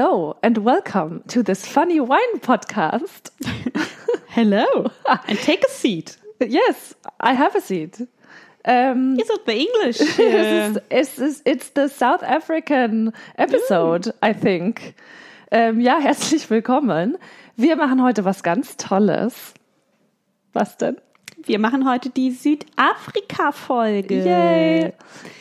Hello 0.00 0.34
and 0.42 0.56
welcome 0.56 1.22
to 1.28 1.42
this 1.42 1.66
funny 1.66 2.00
wine 2.00 2.40
podcast. 2.40 3.28
Hello 4.28 4.90
and 5.28 5.38
take 5.40 5.62
a 5.62 5.68
seat. 5.68 6.16
Yes, 6.40 6.94
I 7.20 7.34
have 7.34 7.54
a 7.54 7.60
seat. 7.60 8.00
Um, 8.64 9.20
Is 9.20 9.28
it 9.28 9.44
the 9.44 9.58
English? 9.58 9.98
it's, 10.90 11.18
it's, 11.18 11.42
it's 11.44 11.68
the 11.74 11.88
South 11.88 12.22
African 12.22 13.12
episode, 13.36 14.14
I 14.22 14.32
think. 14.32 14.94
Ähm, 15.52 15.80
ja, 15.80 16.00
herzlich 16.00 16.48
willkommen. 16.48 17.18
Wir 17.56 17.76
machen 17.76 18.02
heute 18.02 18.24
was 18.24 18.42
ganz 18.42 18.78
Tolles. 18.78 19.52
Was 20.54 20.78
denn? 20.78 20.96
Wir 21.44 21.58
machen 21.58 21.86
heute 21.86 22.08
die 22.08 22.30
Südafrika-Folge. 22.30 24.24
Yay! 24.24 24.94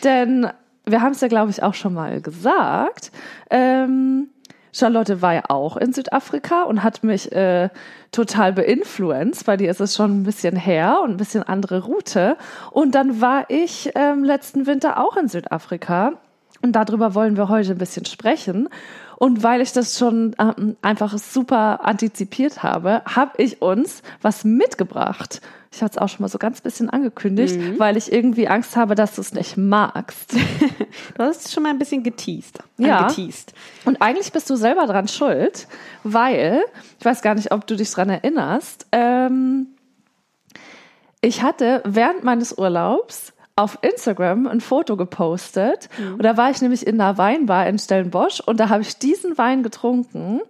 Denn 0.03 0.51
wir 0.85 1.01
haben 1.01 1.13
es 1.13 1.21
ja, 1.21 1.29
glaube 1.29 1.51
ich, 1.51 1.63
auch 1.63 1.75
schon 1.75 1.93
mal 1.93 2.19
gesagt. 2.19 3.13
Ähm, 3.49 4.27
Charlotte 4.71 5.21
war 5.21 5.33
ja 5.33 5.43
auch 5.49 5.77
in 5.77 5.93
Südafrika 5.93 6.63
und 6.63 6.83
hat 6.83 7.03
mich 7.03 7.31
äh, 7.31 7.69
total 8.11 8.53
beeinfluenced. 8.53 9.45
Bei 9.45 9.57
dir 9.57 9.71
ist 9.71 9.79
es 9.79 9.95
schon 9.95 10.21
ein 10.21 10.23
bisschen 10.23 10.55
her 10.55 10.99
und 11.03 11.11
ein 11.11 11.17
bisschen 11.17 11.43
andere 11.43 11.83
Route. 11.83 12.37
Und 12.71 12.95
dann 12.95 13.21
war 13.21 13.49
ich 13.49 13.91
ähm, 13.95 14.23
letzten 14.23 14.67
Winter 14.67 14.99
auch 14.99 15.17
in 15.17 15.27
Südafrika. 15.27 16.13
Und 16.61 16.73
darüber 16.73 17.15
wollen 17.15 17.37
wir 17.37 17.49
heute 17.49 17.71
ein 17.71 17.77
bisschen 17.77 18.05
sprechen. 18.05 18.69
Und 19.17 19.43
weil 19.43 19.61
ich 19.61 19.73
das 19.73 19.97
schon 19.97 20.35
ähm, 20.39 20.77
einfach 20.81 21.17
super 21.17 21.85
antizipiet 21.85 22.63
habe, 22.63 23.01
habe 23.05 23.31
ich 23.37 23.61
uns 23.61 24.01
was 24.21 24.43
mitgebracht. 24.45 25.41
Ich 25.71 25.83
hatte 25.83 25.97
es 25.97 25.97
auch 25.99 26.09
schon 26.09 26.23
mal 26.23 26.29
so 26.29 26.39
ganz 26.39 26.61
bisschen 26.61 26.89
angekündigt, 26.89 27.55
mhm. 27.55 27.79
weil 27.79 27.95
ich 27.95 28.11
irgendwie 28.11 28.47
Angst 28.47 28.75
habe, 28.75 28.95
dass 28.95 29.15
du 29.15 29.21
es 29.21 29.33
nicht 29.33 29.57
magst. 29.57 30.35
Du 31.15 31.23
hast 31.23 31.45
es 31.45 31.53
schon 31.53 31.63
mal 31.63 31.69
ein 31.69 31.77
bisschen 31.77 32.01
geteased. 32.01 32.59
Ja. 32.77 32.99
Angeteased. 32.99 33.53
Und 33.85 34.01
eigentlich 34.01 34.31
bist 34.31 34.49
du 34.49 34.55
selber 34.55 34.85
dran 34.87 35.07
schuld, 35.07 35.67
weil, 36.03 36.63
ich 36.97 37.05
weiß 37.05 37.21
gar 37.21 37.35
nicht, 37.35 37.51
ob 37.51 37.67
du 37.67 37.75
dich 37.75 37.91
dran 37.91 38.09
erinnerst, 38.09 38.87
ähm, 38.91 39.67
ich 41.21 41.43
hatte 41.43 41.83
während 41.85 42.23
meines 42.23 42.57
Urlaubs 42.57 43.33
auf 43.59 43.77
Instagram 43.81 44.47
ein 44.47 44.61
Foto 44.61 44.95
gepostet. 44.95 45.89
Mhm. 45.97 46.13
Und 46.13 46.23
da 46.23 46.37
war 46.37 46.49
ich 46.49 46.61
nämlich 46.61 46.87
in 46.87 46.99
einer 46.99 47.17
Weinbar 47.17 47.67
in 47.67 47.77
Stellenbosch 47.77 48.39
und 48.39 48.59
da 48.59 48.69
habe 48.69 48.81
ich 48.81 48.97
diesen 48.97 49.37
Wein 49.37 49.63
getrunken 49.63 50.41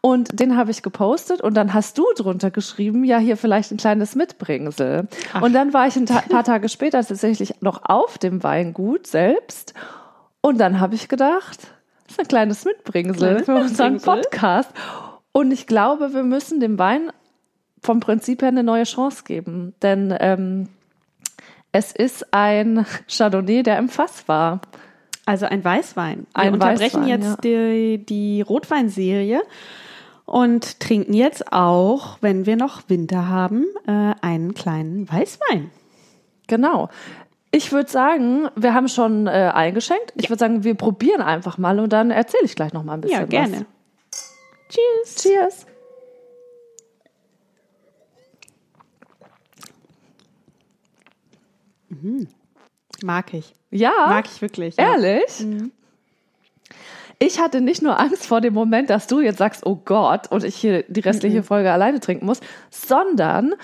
und 0.00 0.38
den 0.38 0.56
habe 0.56 0.70
ich 0.70 0.82
gepostet 0.82 1.40
und 1.40 1.54
dann 1.54 1.74
hast 1.74 1.98
du 1.98 2.04
drunter 2.16 2.50
geschrieben, 2.50 3.04
ja, 3.04 3.18
hier 3.18 3.36
vielleicht 3.36 3.72
ein 3.72 3.76
kleines 3.76 4.14
Mitbringsel. 4.14 5.08
Ach. 5.32 5.42
Und 5.42 5.52
dann 5.52 5.72
war 5.72 5.86
ich 5.86 5.96
ein 5.96 6.06
ta 6.06 6.20
paar 6.20 6.44
Tage 6.44 6.68
später 6.68 7.04
tatsächlich 7.04 7.60
noch 7.60 7.82
auf 7.84 8.18
dem 8.18 8.42
Weingut 8.42 9.06
selbst 9.06 9.74
und 10.40 10.58
dann 10.58 10.80
habe 10.80 10.94
ich 10.94 11.08
gedacht, 11.08 11.58
das 12.04 12.12
ist 12.12 12.20
ein 12.20 12.28
kleines 12.28 12.64
Mitbringsel 12.64 13.44
für 13.44 13.54
unseren 13.54 14.00
Podcast. 14.00 14.70
Und 15.32 15.50
ich 15.50 15.66
glaube, 15.66 16.12
wir 16.14 16.24
müssen 16.24 16.60
dem 16.60 16.78
Wein 16.78 17.10
vom 17.80 18.00
Prinzip 18.00 18.42
her 18.42 18.48
eine 18.48 18.62
neue 18.62 18.84
Chance 18.84 19.24
geben, 19.24 19.74
denn 19.82 20.14
ähm, 20.20 20.68
es 21.72 21.92
ist 21.92 22.32
ein 22.32 22.86
Chardonnay, 23.08 23.62
der 23.62 23.78
im 23.78 23.88
Fass 23.88 24.28
war. 24.28 24.60
Also 25.24 25.46
ein 25.46 25.64
Weißwein. 25.64 26.26
Wir 26.34 26.42
ein 26.42 26.54
unterbrechen 26.54 27.02
Weißwein, 27.02 27.08
jetzt 27.08 27.24
ja. 27.24 27.36
die, 27.42 28.04
die 28.04 28.42
Rotweinserie 28.42 29.40
und 30.26 30.80
trinken 30.80 31.14
jetzt 31.14 31.52
auch, 31.52 32.18
wenn 32.20 32.46
wir 32.46 32.56
noch 32.56 32.82
Winter 32.88 33.28
haben, 33.28 33.66
äh, 33.86 34.14
einen 34.20 34.54
kleinen 34.54 35.10
Weißwein. 35.10 35.70
Genau. 36.48 36.88
Ich 37.50 37.70
würde 37.70 37.90
sagen, 37.90 38.48
wir 38.56 38.74
haben 38.74 38.88
schon 38.88 39.26
äh, 39.26 39.50
eingeschenkt. 39.54 40.12
Ich 40.16 40.24
ja. 40.24 40.30
würde 40.30 40.40
sagen, 40.40 40.64
wir 40.64 40.74
probieren 40.74 41.22
einfach 41.22 41.58
mal 41.58 41.78
und 41.78 41.92
dann 41.92 42.10
erzähle 42.10 42.44
ich 42.44 42.56
gleich 42.56 42.72
noch 42.72 42.82
mal 42.82 42.94
ein 42.94 43.02
bisschen 43.02 43.20
Ja, 43.20 43.26
gerne. 43.26 43.66
Was. 44.10 44.34
Cheers. 44.70 45.22
Cheers. 45.22 45.66
Mhm. 52.02 52.28
Mag 53.02 53.32
ich. 53.34 53.54
Ja. 53.70 53.92
Mag 54.08 54.26
ich 54.26 54.42
wirklich. 54.42 54.76
Ja. 54.76 54.92
Ehrlich? 54.92 55.40
Mhm. 55.40 55.72
Ich 57.18 57.38
hatte 57.38 57.60
nicht 57.60 57.82
nur 57.82 58.00
Angst 58.00 58.26
vor 58.26 58.40
dem 58.40 58.52
Moment, 58.52 58.90
dass 58.90 59.06
du 59.06 59.20
jetzt 59.20 59.38
sagst, 59.38 59.64
oh 59.64 59.80
Gott, 59.84 60.30
und 60.32 60.42
ich 60.42 60.56
hier 60.56 60.82
die 60.88 61.00
restliche 61.00 61.38
mhm. 61.38 61.44
Folge 61.44 61.72
alleine 61.72 62.00
trinken 62.00 62.26
muss, 62.26 62.40
sondern 62.70 63.54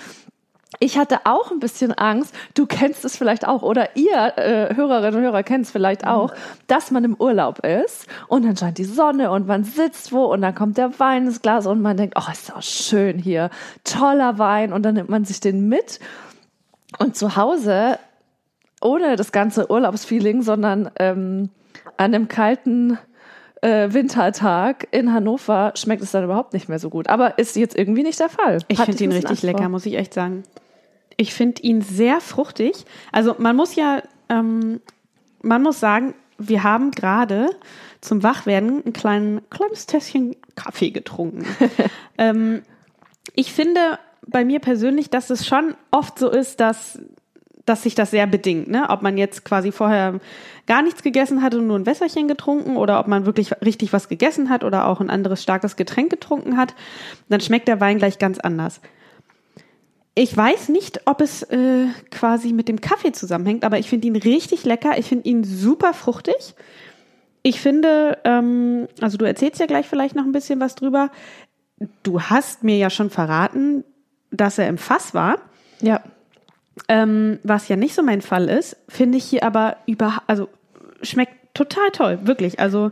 ich 0.79 0.97
hatte 0.97 1.21
auch 1.25 1.51
ein 1.51 1.59
bisschen 1.59 1.91
Angst, 1.91 2.33
du 2.53 2.65
kennst 2.65 3.03
es 3.03 3.17
vielleicht 3.17 3.45
auch 3.45 3.61
oder 3.61 3.97
ihr 3.97 4.37
äh, 4.37 4.75
Hörerinnen 4.75 5.15
und 5.15 5.23
Hörer 5.23 5.43
kennt 5.43 5.65
es 5.65 5.71
vielleicht 5.71 6.03
mhm. 6.03 6.09
auch, 6.11 6.33
dass 6.67 6.91
man 6.91 7.03
im 7.03 7.15
Urlaub 7.15 7.65
ist 7.65 8.07
und 8.27 8.45
dann 8.45 8.55
scheint 8.55 8.77
die 8.77 8.85
Sonne 8.85 9.31
und 9.31 9.45
man 9.45 9.65
sitzt 9.65 10.13
wo 10.13 10.25
und 10.25 10.41
dann 10.41 10.55
kommt 10.55 10.77
der 10.77 10.97
Wein 10.99 11.25
ins 11.25 11.41
Glas 11.41 11.65
und 11.65 11.81
man 11.81 11.97
denkt, 11.97 12.15
oh, 12.17 12.31
ist 12.31 12.51
doch 12.51 12.61
schön 12.61 13.17
hier, 13.17 13.49
toller 13.83 14.37
Wein 14.37 14.71
und 14.71 14.83
dann 14.83 14.95
nimmt 14.95 15.09
man 15.09 15.25
sich 15.25 15.41
den 15.41 15.67
mit 15.67 15.99
und 16.97 17.17
zu 17.17 17.35
Hause 17.35 17.99
ohne 18.81 19.15
das 19.15 19.31
ganze 19.31 19.69
Urlaubsfeeling, 19.69 20.41
sondern 20.41 20.89
ähm, 20.97 21.49
an 21.97 22.13
einem 22.13 22.27
kalten 22.27 22.97
äh, 23.61 23.91
Wintertag 23.91 24.87
in 24.91 25.13
Hannover 25.13 25.73
schmeckt 25.75 26.01
es 26.01 26.11
dann 26.11 26.23
überhaupt 26.23 26.53
nicht 26.53 26.69
mehr 26.69 26.79
so 26.79 26.89
gut. 26.89 27.07
Aber 27.07 27.37
ist 27.37 27.55
jetzt 27.55 27.77
irgendwie 27.77 28.03
nicht 28.03 28.19
der 28.19 28.29
Fall. 28.29 28.59
Ich 28.67 28.79
finde 28.79 29.03
ihn 29.03 29.11
richtig 29.11 29.43
lecker, 29.43 29.69
muss 29.69 29.85
ich 29.85 29.95
echt 29.95 30.13
sagen. 30.13 30.43
Ich 31.17 31.33
finde 31.33 31.61
ihn 31.61 31.81
sehr 31.81 32.21
fruchtig. 32.21 32.85
Also 33.11 33.35
man 33.37 33.55
muss 33.55 33.75
ja, 33.75 34.01
ähm, 34.29 34.79
man 35.41 35.61
muss 35.61 35.79
sagen, 35.79 36.13
wir 36.37 36.63
haben 36.63 36.91
gerade 36.91 37.49
zum 37.99 38.23
Wachwerden 38.23 38.81
ein 38.85 38.93
klein, 38.93 39.41
kleines 39.49 39.85
Tässchen 39.85 40.37
Kaffee 40.55 40.91
getrunken. 40.91 41.45
ähm, 42.17 42.61
ich 43.35 43.51
finde 43.51 43.99
bei 44.25 44.45
mir 44.45 44.59
persönlich, 44.59 45.09
dass 45.09 45.29
es 45.29 45.45
schon 45.45 45.75
oft 45.91 46.17
so 46.17 46.29
ist, 46.29 46.59
dass 46.59 46.99
dass 47.69 47.83
sich 47.83 47.95
das 47.95 48.11
sehr 48.11 48.27
bedingt, 48.27 48.67
ne? 48.67 48.87
Ob 48.89 49.01
man 49.01 49.17
jetzt 49.17 49.45
quasi 49.45 49.71
vorher 49.71 50.19
gar 50.65 50.81
nichts 50.81 51.03
gegessen 51.03 51.41
hat 51.41 51.53
und 51.55 51.67
nur 51.67 51.77
ein 51.77 51.85
Wässerchen 51.85 52.27
getrunken 52.27 52.77
oder 52.77 52.99
ob 52.99 53.07
man 53.07 53.25
wirklich 53.25 53.51
richtig 53.63 53.93
was 53.93 54.09
gegessen 54.09 54.49
hat 54.49 54.63
oder 54.63 54.87
auch 54.87 54.99
ein 54.99 55.09
anderes 55.09 55.41
starkes 55.43 55.75
Getränk 55.75 56.09
getrunken 56.09 56.57
hat, 56.57 56.73
dann 57.29 57.41
schmeckt 57.41 57.67
der 57.67 57.79
Wein 57.79 57.99
gleich 57.99 58.19
ganz 58.19 58.39
anders. 58.39 58.81
Ich 60.15 60.35
weiß 60.35 60.69
nicht, 60.69 61.01
ob 61.05 61.21
es 61.21 61.43
äh, 61.43 61.85
quasi 62.11 62.51
mit 62.51 62.67
dem 62.67 62.81
Kaffee 62.81 63.11
zusammenhängt, 63.11 63.63
aber 63.63 63.79
ich 63.79 63.87
finde 63.87 64.07
ihn 64.07 64.15
richtig 64.15 64.65
lecker. 64.65 64.97
Ich 64.97 65.05
finde 65.05 65.29
ihn 65.29 65.43
super 65.43 65.93
fruchtig. 65.93 66.55
Ich 67.41 67.61
finde, 67.61 68.17
ähm, 68.25 68.87
also 68.99 69.17
du 69.17 69.25
erzählst 69.25 69.59
ja 69.59 69.65
gleich 69.65 69.87
vielleicht 69.87 70.15
noch 70.15 70.25
ein 70.25 70.31
bisschen 70.31 70.59
was 70.59 70.75
drüber. 70.75 71.09
Du 72.03 72.21
hast 72.21 72.63
mir 72.63 72.77
ja 72.77 72.89
schon 72.89 73.09
verraten, 73.09 73.85
dass 74.31 74.57
er 74.57 74.67
im 74.67 74.77
Fass 74.77 75.13
war. 75.13 75.37
Ja. 75.81 76.01
Ähm, 76.87 77.39
was 77.43 77.67
ja 77.67 77.75
nicht 77.75 77.93
so 77.93 78.01
mein 78.01 78.21
Fall 78.21 78.49
ist, 78.49 78.77
finde 78.87 79.17
ich 79.17 79.25
hier 79.25 79.43
aber 79.43 79.77
über, 79.85 80.23
also 80.27 80.49
schmeckt 81.01 81.33
total 81.53 81.89
toll, 81.91 82.19
wirklich. 82.23 82.59
Also 82.59 82.91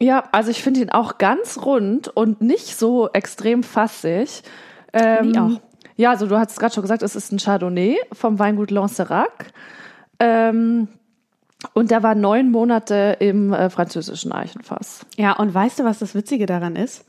ja, 0.00 0.24
also 0.32 0.50
ich 0.50 0.62
finde 0.62 0.80
ihn 0.80 0.90
auch 0.90 1.18
ganz 1.18 1.58
rund 1.64 2.08
und 2.08 2.40
nicht 2.40 2.76
so 2.76 3.08
extrem 3.12 3.62
fassig. 3.62 4.42
Ähm, 4.92 5.36
auch. 5.36 5.60
Ja, 5.96 6.10
also 6.10 6.26
du 6.26 6.38
hast 6.38 6.52
es 6.52 6.58
gerade 6.58 6.72
schon 6.72 6.82
gesagt, 6.82 7.02
es 7.02 7.16
ist 7.16 7.32
ein 7.32 7.38
Chardonnay 7.38 7.96
vom 8.12 8.38
Weingut 8.38 8.70
Lancerac. 8.70 9.52
Ähm, 10.20 10.88
und 11.74 11.90
der 11.90 12.04
war 12.04 12.14
neun 12.14 12.52
Monate 12.52 13.16
im 13.18 13.52
äh, 13.52 13.68
französischen 13.68 14.30
Eichenfass. 14.30 15.04
Ja, 15.16 15.32
und 15.32 15.52
weißt 15.52 15.80
du, 15.80 15.84
was 15.84 15.98
das 15.98 16.14
Witzige 16.14 16.46
daran 16.46 16.76
ist? 16.76 17.04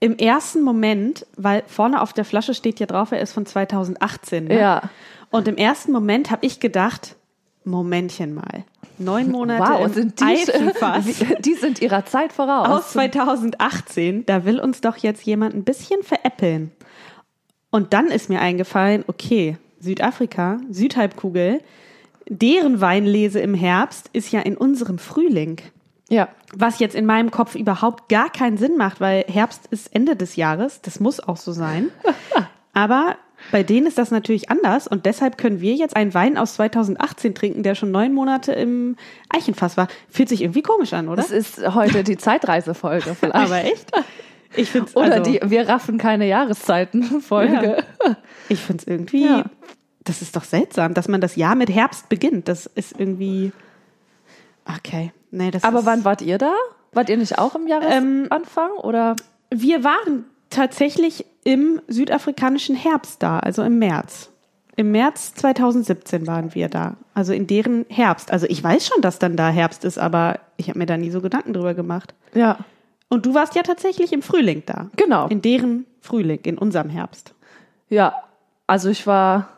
Im 0.00 0.16
ersten 0.18 0.62
Moment, 0.62 1.26
weil 1.36 1.62
vorne 1.66 2.00
auf 2.00 2.12
der 2.12 2.24
Flasche 2.24 2.54
steht 2.54 2.80
ja 2.80 2.86
drauf, 2.86 3.12
er 3.12 3.20
ist 3.20 3.32
von 3.32 3.46
2018. 3.46 4.44
Ne? 4.44 4.58
Ja. 4.58 4.82
Und 5.30 5.48
im 5.48 5.56
ersten 5.56 5.92
Moment 5.92 6.30
habe 6.30 6.44
ich 6.46 6.60
gedacht, 6.60 7.16
Momentchen 7.64 8.34
mal. 8.34 8.64
Neun 8.98 9.30
Monate 9.30 9.62
wow, 9.62 9.92
sind 9.92 10.20
die, 10.20 10.24
Eifenfass. 10.24 11.04
die 11.40 11.54
sind 11.54 11.80
ihrer 11.80 12.04
Zeit 12.06 12.32
voraus. 12.32 12.68
Aus 12.68 12.92
2018, 12.92 14.26
da 14.26 14.44
will 14.44 14.60
uns 14.60 14.80
doch 14.80 14.96
jetzt 14.98 15.24
jemand 15.24 15.54
ein 15.54 15.64
bisschen 15.64 16.02
veräppeln. 16.02 16.70
Und 17.70 17.92
dann 17.92 18.06
ist 18.06 18.28
mir 18.28 18.40
eingefallen, 18.40 19.04
okay, 19.08 19.56
Südafrika, 19.80 20.58
Südhalbkugel, 20.70 21.60
deren 22.28 22.80
Weinlese 22.80 23.40
im 23.40 23.54
Herbst 23.54 24.10
ist 24.12 24.30
ja 24.30 24.40
in 24.40 24.56
unserem 24.56 24.98
Frühling. 24.98 25.60
Ja. 26.08 26.28
Was 26.52 26.78
jetzt 26.78 26.94
in 26.94 27.06
meinem 27.06 27.30
Kopf 27.30 27.54
überhaupt 27.54 28.08
gar 28.08 28.30
keinen 28.30 28.56
Sinn 28.58 28.76
macht, 28.76 29.00
weil 29.00 29.24
Herbst 29.26 29.66
ist 29.70 29.94
Ende 29.94 30.16
des 30.16 30.36
Jahres. 30.36 30.80
Das 30.82 31.00
muss 31.00 31.20
auch 31.20 31.36
so 31.36 31.52
sein. 31.52 31.90
Aber 32.74 33.16
bei 33.50 33.62
denen 33.62 33.86
ist 33.86 33.98
das 33.98 34.10
natürlich 34.10 34.50
anders 34.50 34.86
und 34.86 35.06
deshalb 35.06 35.38
können 35.38 35.60
wir 35.60 35.74
jetzt 35.74 35.96
einen 35.96 36.14
Wein 36.14 36.38
aus 36.38 36.54
2018 36.54 37.34
trinken, 37.34 37.62
der 37.62 37.74
schon 37.74 37.90
neun 37.90 38.12
Monate 38.12 38.52
im 38.52 38.96
Eichenfass 39.28 39.76
war. 39.76 39.88
Fühlt 40.08 40.28
sich 40.28 40.42
irgendwie 40.42 40.62
komisch 40.62 40.92
an, 40.92 41.08
oder? 41.08 41.16
Das 41.16 41.30
ist 41.30 41.74
heute 41.74 42.04
die 42.04 42.16
Zeitreisefolge 42.16 43.14
vielleicht. 43.20 43.34
Aber 43.34 43.64
echt? 43.64 43.90
Ich 44.56 44.70
find's, 44.70 44.94
oder 44.96 45.14
also, 45.14 45.30
die 45.30 45.40
Wir 45.44 45.68
raffen 45.68 45.98
keine 45.98 46.26
Jahreszeiten-Folge. 46.26 47.84
Ja. 48.04 48.16
Ich 48.48 48.60
finde 48.60 48.82
es 48.82 48.86
irgendwie, 48.86 49.26
ja. 49.26 49.44
das 50.04 50.22
ist 50.22 50.36
doch 50.36 50.44
seltsam, 50.44 50.94
dass 50.94 51.08
man 51.08 51.20
das 51.20 51.36
Jahr 51.36 51.54
mit 51.54 51.70
Herbst 51.70 52.08
beginnt. 52.08 52.48
Das 52.48 52.66
ist 52.66 52.98
irgendwie, 52.98 53.52
okay. 54.68 55.12
Nee, 55.30 55.50
das 55.50 55.64
Aber 55.64 55.84
wann 55.84 56.04
wart 56.04 56.22
ihr 56.22 56.38
da? 56.38 56.52
Wart 56.92 57.08
ihr 57.08 57.16
nicht 57.16 57.38
auch 57.38 57.54
im 57.54 57.66
Jahresanfang 57.66 58.70
oder? 58.82 59.16
Wir 59.50 59.84
waren 59.84 60.24
tatsächlich 60.50 61.26
im 61.42 61.80
südafrikanischen 61.88 62.76
Herbst 62.76 63.22
da, 63.22 63.38
also 63.40 63.62
im 63.62 63.78
März. 63.78 64.30
Im 64.76 64.90
März 64.90 65.34
2017 65.34 66.26
waren 66.26 66.54
wir 66.54 66.68
da, 66.68 66.96
also 67.12 67.32
in 67.32 67.46
deren 67.46 67.86
Herbst. 67.88 68.32
Also 68.32 68.46
ich 68.48 68.62
weiß 68.62 68.86
schon, 68.86 69.02
dass 69.02 69.18
dann 69.18 69.36
da 69.36 69.48
Herbst 69.48 69.84
ist, 69.84 69.98
aber 69.98 70.40
ich 70.56 70.68
habe 70.68 70.78
mir 70.78 70.86
da 70.86 70.96
nie 70.96 71.10
so 71.10 71.20
Gedanken 71.20 71.52
drüber 71.52 71.74
gemacht. 71.74 72.14
Ja. 72.34 72.58
Und 73.08 73.26
du 73.26 73.34
warst 73.34 73.54
ja 73.54 73.62
tatsächlich 73.62 74.12
im 74.12 74.22
Frühling 74.22 74.64
da. 74.66 74.90
Genau. 74.96 75.28
In 75.28 75.42
deren 75.42 75.86
Frühling, 76.00 76.40
in 76.44 76.58
unserem 76.58 76.90
Herbst. 76.90 77.34
Ja, 77.88 78.14
also 78.66 78.88
ich 78.88 79.06
war 79.06 79.48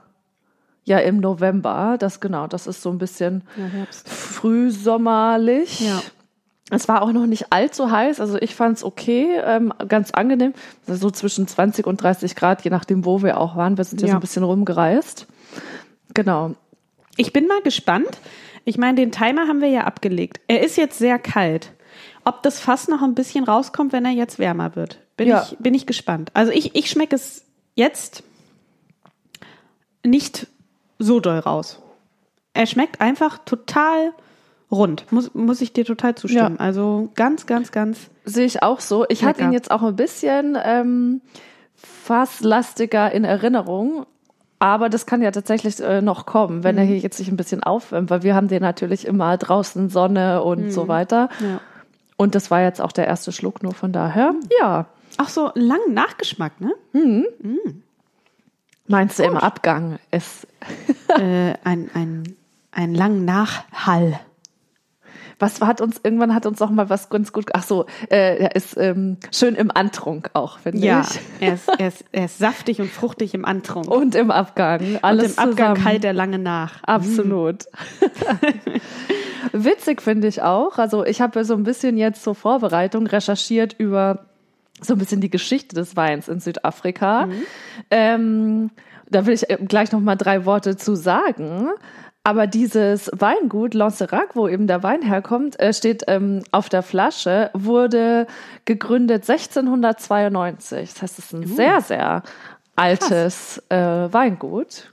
ja 0.86 0.98
im 0.98 1.18
November, 1.20 1.96
das 1.98 2.20
genau, 2.20 2.46
das 2.46 2.66
ist 2.66 2.80
so 2.80 2.90
ein 2.90 2.98
bisschen 2.98 3.42
Ja, 3.56 3.86
frühsommerlich. 4.04 5.80
Ja. 5.80 6.00
Es 6.70 6.88
war 6.88 7.02
auch 7.02 7.12
noch 7.12 7.26
nicht 7.26 7.52
allzu 7.52 7.90
heiß, 7.92 8.20
also 8.20 8.38
ich 8.38 8.56
fand 8.56 8.78
es 8.78 8.84
okay, 8.84 9.36
ähm, 9.44 9.72
ganz 9.86 10.10
angenehm. 10.10 10.52
Also 10.88 10.98
So 11.00 11.10
zwischen 11.12 11.46
20 11.46 11.86
und 11.86 12.02
30 12.02 12.34
Grad, 12.34 12.62
je 12.64 12.70
nachdem, 12.70 13.04
wo 13.04 13.22
wir 13.22 13.38
auch 13.38 13.54
waren. 13.56 13.76
Wir 13.76 13.84
sind 13.84 14.00
ja, 14.00 14.08
Ja. 14.08 14.12
so 14.12 14.16
ein 14.16 14.20
bisschen 14.20 14.42
rumgereist. 14.42 15.26
Genau. 16.14 16.54
Ich 17.16 17.32
bin 17.32 17.46
mal 17.46 17.62
gespannt. 17.62 18.18
Ich 18.64 18.78
meine, 18.78 18.96
den 18.96 19.12
Timer 19.12 19.46
haben 19.46 19.60
wir 19.60 19.68
ja 19.68 19.84
abgelegt. 19.84 20.40
Er 20.48 20.60
ist 20.64 20.76
jetzt 20.76 20.98
sehr 20.98 21.20
kalt. 21.20 21.72
Ob 22.24 22.42
das 22.42 22.58
Fass 22.58 22.88
noch 22.88 23.00
ein 23.02 23.14
bisschen 23.14 23.44
rauskommt, 23.44 23.92
wenn 23.92 24.04
er 24.04 24.10
jetzt 24.10 24.40
wärmer 24.40 24.74
wird, 24.74 24.98
bin, 25.16 25.28
Ja. 25.28 25.46
ich, 25.48 25.56
bin 25.58 25.72
ich 25.72 25.86
gespannt. 25.86 26.30
Also 26.34 26.50
ich, 26.50 26.74
ich 26.74 26.90
schmecke 26.90 27.14
es 27.14 27.44
jetzt 27.76 28.24
nicht 30.04 30.48
so 30.98 31.20
doll 31.20 31.38
raus. 31.38 31.80
Er 32.54 32.66
schmeckt 32.66 33.00
einfach 33.00 33.38
total 33.44 34.12
rund. 34.70 35.10
Muss, 35.12 35.34
muss 35.34 35.60
ich 35.60 35.72
dir 35.72 35.84
total 35.84 36.14
zustimmen. 36.14 36.56
Ja. 36.58 36.64
Also 36.64 37.10
ganz, 37.14 37.46
ganz, 37.46 37.70
ganz. 37.70 38.10
Sehe 38.24 38.46
ich 38.46 38.62
auch 38.62 38.80
so. 38.80 39.04
Ich 39.08 39.24
hatte 39.24 39.42
ihn 39.42 39.52
jetzt 39.52 39.70
auch 39.70 39.82
ein 39.82 39.96
bisschen 39.96 40.56
ähm, 40.62 41.20
fasslastiger 41.74 43.12
in 43.12 43.24
Erinnerung. 43.24 44.06
Aber 44.58 44.88
das 44.88 45.04
kann 45.04 45.20
ja 45.20 45.30
tatsächlich 45.30 45.80
äh, 45.80 46.00
noch 46.00 46.24
kommen, 46.24 46.64
wenn 46.64 46.78
er 46.78 46.84
hier 46.84 46.96
jetzt 46.96 47.18
sich 47.18 47.28
ein 47.28 47.36
bisschen 47.36 47.62
aufwärmt, 47.62 48.08
weil 48.08 48.22
wir 48.22 48.34
haben 48.34 48.48
den 48.48 48.62
natürlich 48.62 49.06
immer 49.06 49.36
draußen 49.36 49.90
Sonne 49.90 50.42
und 50.42 50.70
so 50.70 50.88
weiter. 50.88 51.28
Ja. 51.40 51.60
Und 52.16 52.34
das 52.34 52.50
war 52.50 52.62
jetzt 52.62 52.80
auch 52.80 52.92
der 52.92 53.06
erste 53.06 53.32
Schluck 53.32 53.62
nur 53.62 53.74
von 53.74 53.92
daher. 53.92 54.34
Ja. 54.58 54.86
Auch 55.18 55.28
so 55.28 55.50
langen 55.54 55.92
Nachgeschmack, 55.92 56.58
ne? 56.60 56.72
Meinst 58.88 59.18
du 59.18 59.24
im 59.24 59.36
Abgang? 59.36 59.98
Es, 60.10 60.46
äh, 61.18 61.54
ein, 61.64 61.90
ein, 61.94 62.36
ein 62.72 62.94
langen 62.94 63.24
Nachhall. 63.24 64.20
was 65.38 65.60
hat 65.60 65.80
uns, 65.80 66.00
irgendwann 66.02 66.34
hat 66.34 66.46
uns 66.46 66.62
auch 66.62 66.70
mal 66.70 66.88
was 66.88 67.10
ganz 67.10 67.32
gut, 67.32 67.46
ach 67.52 67.62
so, 67.62 67.84
äh, 68.10 68.36
er 68.38 68.54
ist 68.56 68.76
ähm, 68.78 69.18
schön 69.32 69.54
im 69.54 69.70
Antrunk 69.70 70.30
auch, 70.34 70.58
finde 70.60 70.78
Ja, 70.86 71.02
ich. 71.02 71.20
er 71.40 71.54
ist, 71.54 71.68
er, 71.78 71.88
ist, 71.88 72.04
er 72.12 72.24
ist 72.26 72.38
saftig 72.38 72.80
und 72.80 72.90
fruchtig 72.90 73.34
im 73.34 73.44
Antrunk. 73.44 73.88
Und 73.90 74.14
im 74.14 74.30
Abgang. 74.30 74.80
und 74.94 75.04
Alles 75.04 75.32
im 75.34 75.38
Abgang 75.38 75.74
zusammen. 75.76 75.84
kalt 75.84 76.04
er 76.04 76.12
lange 76.14 76.38
nach. 76.38 76.82
Absolut. 76.84 77.64
Witzig 79.52 80.02
finde 80.02 80.28
ich 80.28 80.42
auch. 80.42 80.78
Also 80.78 81.04
ich 81.04 81.20
habe 81.20 81.44
so 81.44 81.54
ein 81.54 81.62
bisschen 81.62 81.96
jetzt 81.96 82.22
zur 82.22 82.34
Vorbereitung 82.34 83.06
recherchiert 83.06 83.74
über 83.78 84.26
so 84.80 84.94
ein 84.94 84.98
bisschen 84.98 85.20
die 85.20 85.30
Geschichte 85.30 85.74
des 85.74 85.96
Weins 85.96 86.28
in 86.28 86.40
Südafrika. 86.40 87.28
Ähm, 87.90 88.70
da 89.08 89.26
will 89.26 89.34
ich 89.34 89.48
äh, 89.48 89.58
gleich 89.66 89.92
noch 89.92 90.00
mal 90.00 90.16
drei 90.16 90.44
Worte 90.44 90.76
zu 90.76 90.94
sagen. 90.94 91.68
Aber 92.24 92.48
dieses 92.48 93.08
Weingut 93.14 93.72
Lancerac, 93.72 94.34
wo 94.34 94.48
eben 94.48 94.66
der 94.66 94.82
Wein 94.82 95.00
herkommt, 95.02 95.60
äh, 95.60 95.72
steht 95.72 96.02
ähm, 96.08 96.42
auf 96.50 96.68
der 96.68 96.82
Flasche, 96.82 97.50
wurde 97.54 98.26
gegründet 98.64 99.28
1692. 99.30 100.92
Das 100.92 101.02
heißt, 101.02 101.18
es 101.20 101.26
ist 101.26 101.32
ein 101.32 101.46
sehr, 101.46 101.80
sehr 101.80 102.22
altes 102.74 103.62
äh, 103.68 103.76
Weingut. 103.76 104.92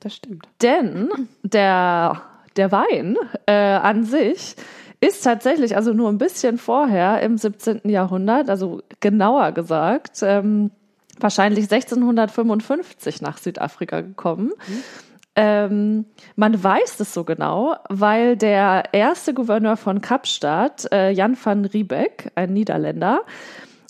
Das 0.00 0.16
stimmt. 0.16 0.48
Denn 0.60 1.10
der, 1.44 2.22
der 2.56 2.72
Wein 2.72 3.16
äh, 3.46 3.52
an 3.52 4.02
sich 4.02 4.56
ist 5.02 5.22
tatsächlich, 5.22 5.74
also 5.74 5.92
nur 5.92 6.08
ein 6.08 6.18
bisschen 6.18 6.58
vorher 6.58 7.20
im 7.22 7.36
17. 7.36 7.80
Jahrhundert, 7.84 8.48
also 8.48 8.82
genauer 9.00 9.50
gesagt, 9.50 10.20
ähm, 10.22 10.70
wahrscheinlich 11.18 11.64
1655 11.64 13.20
nach 13.20 13.38
Südafrika 13.38 14.00
gekommen. 14.00 14.52
Ähm, 15.34 16.04
man 16.36 16.62
weiß 16.62 17.00
es 17.00 17.12
so 17.12 17.24
genau, 17.24 17.74
weil 17.88 18.36
der 18.36 18.84
erste 18.92 19.34
Gouverneur 19.34 19.76
von 19.76 20.02
Kapstadt, 20.02 20.86
äh, 20.92 21.10
Jan 21.10 21.36
van 21.42 21.64
Riebeck, 21.64 22.30
ein 22.36 22.52
Niederländer, 22.52 23.22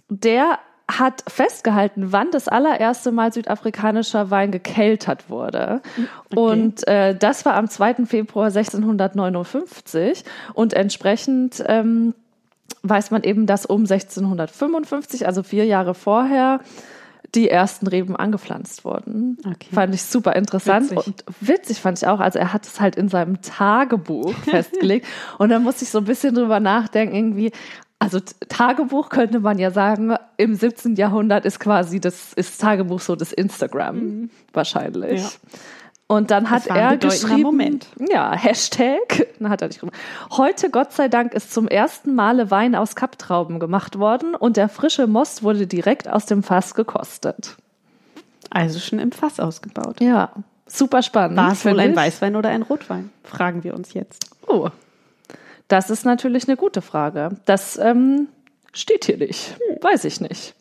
der 0.09 0.61
hat 0.99 1.25
festgehalten, 1.29 2.13
wann 2.13 2.31
das 2.31 2.49
allererste 2.49 3.13
Mal 3.13 3.33
südafrikanischer 3.33 4.31
Wein 4.31 4.51
gekeltert 4.51 5.31
wurde. 5.31 5.81
Und 6.35 6.87
äh, 6.89 7.15
das 7.17 7.45
war 7.45 7.55
am 7.55 7.69
2. 7.69 8.07
Februar 8.07 8.47
1659. 8.47 10.25
Und 10.55 10.73
entsprechend 10.75 11.63
ähm, 11.67 12.15
weiß 12.83 13.11
man 13.11 13.23
eben, 13.23 13.47
dass 13.47 13.67
um 13.67 13.83
1655, 13.83 15.27
also 15.27 15.43
vier 15.43 15.67
Jahre 15.67 15.95
vorher, 15.95 16.61
die 17.35 17.49
ersten 17.49 17.87
Reben 17.87 18.15
angepflanzt 18.15 18.85
wurden. 18.85 19.39
Okay. 19.41 19.69
Fand 19.73 19.95
ich 19.95 20.03
super 20.03 20.37
interessant 20.37 20.91
Witzig. 20.91 21.07
und 21.07 21.25
witzig 21.41 21.81
fand 21.81 21.99
ich 21.99 22.07
auch. 22.07 22.21
Also 22.21 22.39
er 22.39 22.53
hat 22.53 22.67
es 22.67 22.81
halt 22.81 22.97
in 22.97 23.09
seinem 23.09 23.41
Tagebuch 23.41 24.35
festgelegt 24.45 25.07
und 25.39 25.49
da 25.49 25.59
musste 25.59 25.85
ich 25.85 25.91
so 25.91 25.99
ein 25.99 26.05
bisschen 26.05 26.35
drüber 26.35 26.61
nachdenken, 26.61 27.15
irgendwie. 27.15 27.53
Also 28.03 28.19
Tagebuch 28.49 29.11
könnte 29.11 29.39
man 29.39 29.59
ja 29.61 29.71
sagen, 29.71 30.17
im 30.37 30.57
17. 30.57 30.97
Jahrhundert 30.97 31.45
ist 31.45 31.61
quasi 31.61 32.01
das 32.01 32.33
ist 32.33 32.61
Tagebuch 32.61 33.01
so 33.01 33.15
das 33.15 33.33
Instagram 33.33 34.29
wahrscheinlich. 34.53 35.23
Ja. 35.23 35.31
Und 36.09 36.33
dann 36.33 36.51
hat 36.51 36.67
er 36.67 36.97
geschrieben, 36.97 37.43
Moment. 37.43 37.87
ja, 38.11 38.33
Hashtag, 38.33 39.29
dann 39.39 39.49
hat 39.49 39.63
er 39.63 39.69
nicht 39.69 39.81
geschrieben, 39.81 39.97
heute 40.33 40.69
Gott 40.71 40.93
sei 40.93 41.07
Dank 41.07 41.33
ist 41.33 41.55
zum 41.55 41.69
ersten 41.69 42.17
Male 42.17 42.51
Wein 42.51 42.75
aus 42.75 42.97
Kapptrauben 42.97 43.61
gemacht 43.61 43.99
worden 44.01 44.35
und 44.35 44.57
der 44.57 44.69
frische 44.69 45.07
Most 45.07 45.45
wurde 45.45 45.69
direkt 45.69 46.11
aus 46.11 46.27
dem 46.27 46.43
Fass 46.43 46.75
gekostet. 46.75 47.57
Also 48.51 48.81
schon 48.81 48.99
im 48.99 49.13
Fass 49.13 49.39
ausgebaut. 49.39 50.01
Ja, 50.01 50.33
super 50.67 51.03
spannend. 51.03 51.39
War 51.39 51.53
es 51.53 51.65
wohl 51.65 51.79
ein. 51.79 51.95
Weißwein 51.95 52.35
oder 52.35 52.49
ein 52.49 52.63
Rotwein? 52.63 53.11
Fragen 53.23 53.63
wir 53.63 53.75
uns 53.75 53.95
jetzt. 53.95 54.27
Oh, 54.49 54.71
das 55.73 55.89
ist 55.89 56.05
natürlich 56.05 56.47
eine 56.47 56.59
gute 56.59 56.83
Frage. 56.83 57.31
Das 57.47 57.79
ähm, 57.79 58.29
steht 58.75 59.07
hier 59.07 59.17
nicht. 59.17 59.57
Weiß 59.81 60.05
ich 60.05 60.21
nicht. 60.21 60.55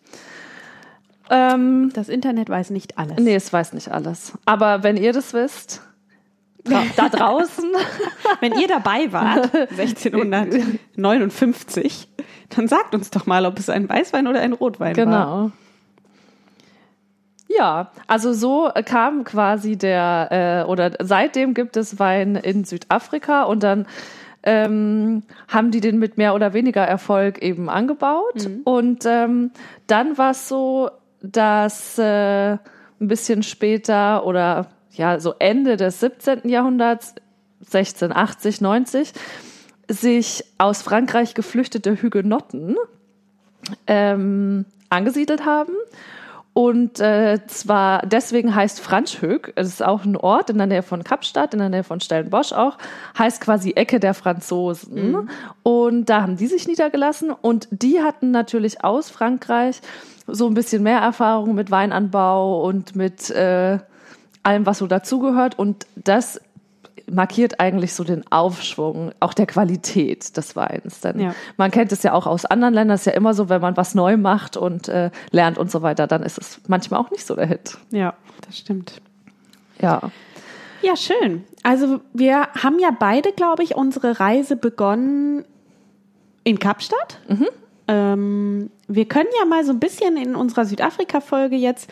Ähm, 1.30 1.92
Das 1.94 2.08
Internet 2.08 2.50
weiß 2.50 2.70
nicht 2.70 2.98
alles. 2.98 3.18
nee, 3.20 3.36
es 3.36 3.52
weiß 3.52 3.74
nicht 3.74 3.92
alles. 3.92 4.32
Aber 4.46 4.84
wenn 4.84 4.96
ihr 4.96 5.12
das 5.12 5.34
wisst, 5.34 5.82
da, 6.96 7.10
draußen, 7.10 7.70
Wenn 8.40 8.54
ihr 8.54 8.70
dabei 8.70 9.12
wart, 9.12 9.54
1659, 9.78 12.08
dann 12.50 12.70
sagt 12.70 12.96
uns 12.96 13.10
doch 13.10 13.26
mal, 13.26 13.46
ob 13.46 13.60
es 13.60 13.70
ein 13.70 13.90
Weißwein 13.90 14.28
oder 14.28 14.40
ein 14.40 14.54
Rotwein 14.54 14.96
war. 14.96 15.06
Genau. 15.06 15.52
Ja, 17.50 17.92
also 18.08 18.32
so 18.32 18.72
kam 18.86 19.26
quasi 19.26 19.76
der, 19.76 20.64
äh, 20.66 20.70
oder 20.70 20.94
seitdem 21.02 21.54
gibt 21.54 21.76
es 21.76 22.00
Wein 22.00 22.38
in 22.38 22.64
Südafrika 22.64 23.44
und 23.44 23.62
dann 23.64 23.86
ähm, 24.44 25.24
haben 25.48 25.72
die 25.72 25.82
den 25.82 26.00
mit 26.00 26.18
mehr 26.18 26.34
oder 26.34 26.54
weniger 26.54 26.84
Erfolg 26.84 27.42
eben 27.42 27.70
angebaut. 27.70 28.46
Und 28.64 29.06
ähm, 29.06 29.52
dann 29.88 30.18
war 30.18 30.32
es 30.32 30.48
so, 30.48 30.90
dass 31.22 31.98
äh, 31.98 32.54
ein 32.54 32.60
bisschen 33.00 33.44
später 33.44 34.26
oder 34.26 34.68
ja, 34.92 35.20
so 35.20 35.36
Ende 35.40 35.78
des 35.78 36.00
17. 36.00 36.50
Jahrhunderts, 36.50 37.16
1680, 37.60 38.62
90, 38.62 39.14
sich 39.88 40.44
aus 40.58 40.82
Frankreich 40.82 41.34
geflüchtete 41.34 42.02
Hugenotten 42.02 42.76
ähm, 43.88 44.66
angesiedelt 44.90 45.46
haben. 45.46 45.74
Und 46.54 47.00
äh, 47.00 47.40
zwar 47.48 48.06
deswegen 48.06 48.54
heißt 48.54 48.82
Franschhoek, 48.82 49.54
es 49.56 49.68
ist 49.70 49.84
auch 49.84 50.04
ein 50.04 50.18
Ort 50.18 50.50
in 50.50 50.58
der 50.58 50.68
Nähe 50.68 50.84
von 50.84 51.04
Kapstadt, 51.04 51.54
in 51.54 51.60
der 51.60 51.70
Nähe 51.70 51.86
von 51.86 52.02
Stellenbosch 52.02 52.52
auch, 52.52 52.78
heißt 53.18 53.40
quasi 53.40 53.72
Ecke 53.72 54.02
der 54.02 54.14
Franzosen. 54.14 55.30
Und 55.64 56.06
da 56.10 56.22
haben 56.22 56.36
die 56.36 56.48
sich 56.48 56.68
niedergelassen 56.68 57.32
und 57.32 57.70
die 57.72 58.02
hatten 58.02 58.32
natürlich 58.32 58.84
aus 58.84 59.10
Frankreich 59.10 59.80
so 60.28 60.48
ein 60.48 60.54
bisschen 60.54 60.84
mehr 60.84 61.00
Erfahrung 61.00 61.56
mit 61.56 61.72
Weinanbau 61.72 62.62
und 62.66 62.98
mit 62.98 63.30
äh, 63.30 63.80
allem, 64.44 64.66
was 64.66 64.80
so 64.80 64.88
dazugehört. 64.88 65.58
Und 65.58 65.86
das 65.96 66.42
markiert 67.14 67.60
eigentlich 67.60 67.94
so 67.94 68.04
den 68.04 68.24
Aufschwung 68.32 69.12
auch 69.20 69.34
der 69.34 69.46
Qualität 69.46 70.36
des 70.38 70.56
Weins. 70.56 71.02
Denn 71.02 71.20
Ja. 71.20 71.36
man 71.58 71.70
kennt 71.72 71.92
es 71.92 72.04
ja 72.04 72.14
auch 72.14 72.26
aus 72.28 72.46
anderen 72.46 72.74
Ländern, 72.74 72.96
es 72.96 73.02
ist 73.02 73.06
ja 73.08 73.14
immer 73.14 73.34
so, 73.34 73.50
wenn 73.50 73.62
man 73.62 73.78
was 73.78 73.94
neu 73.96 74.18
macht 74.18 74.58
und 74.58 74.88
äh, 74.88 75.12
lernt 75.32 75.58
und 75.58 75.70
so 75.70 75.82
weiter, 75.82 76.08
dann 76.08 76.24
ist 76.24 76.38
es 76.38 76.62
manchmal 76.68 77.00
auch 77.00 77.12
nicht 77.12 77.26
so 77.26 77.36
der 77.36 77.48
Hit. 77.48 77.78
Ja, 77.92 78.14
das 78.46 78.58
stimmt. 78.58 79.02
Ja. 79.80 80.02
Ja, 80.82 80.96
schön. 80.96 81.44
Also 81.64 82.00
wir 82.14 82.48
haben 82.64 82.80
ja 82.80 82.90
beide, 82.98 83.32
glaube 83.34 83.62
ich, 83.64 83.76
unsere 83.76 84.20
Reise 84.20 84.56
begonnen 84.56 85.46
in 86.44 86.58
Kapstadt. 86.58 87.20
Ähm, 87.88 88.72
wir 88.88 89.06
können 89.08 89.30
ja 89.40 89.46
mal 89.46 89.64
so 89.64 89.72
ein 89.74 89.80
bisschen 89.80 90.18
in 90.18 90.36
unserer 90.36 90.66
Südafrika-Folge 90.66 91.56
jetzt 91.56 91.90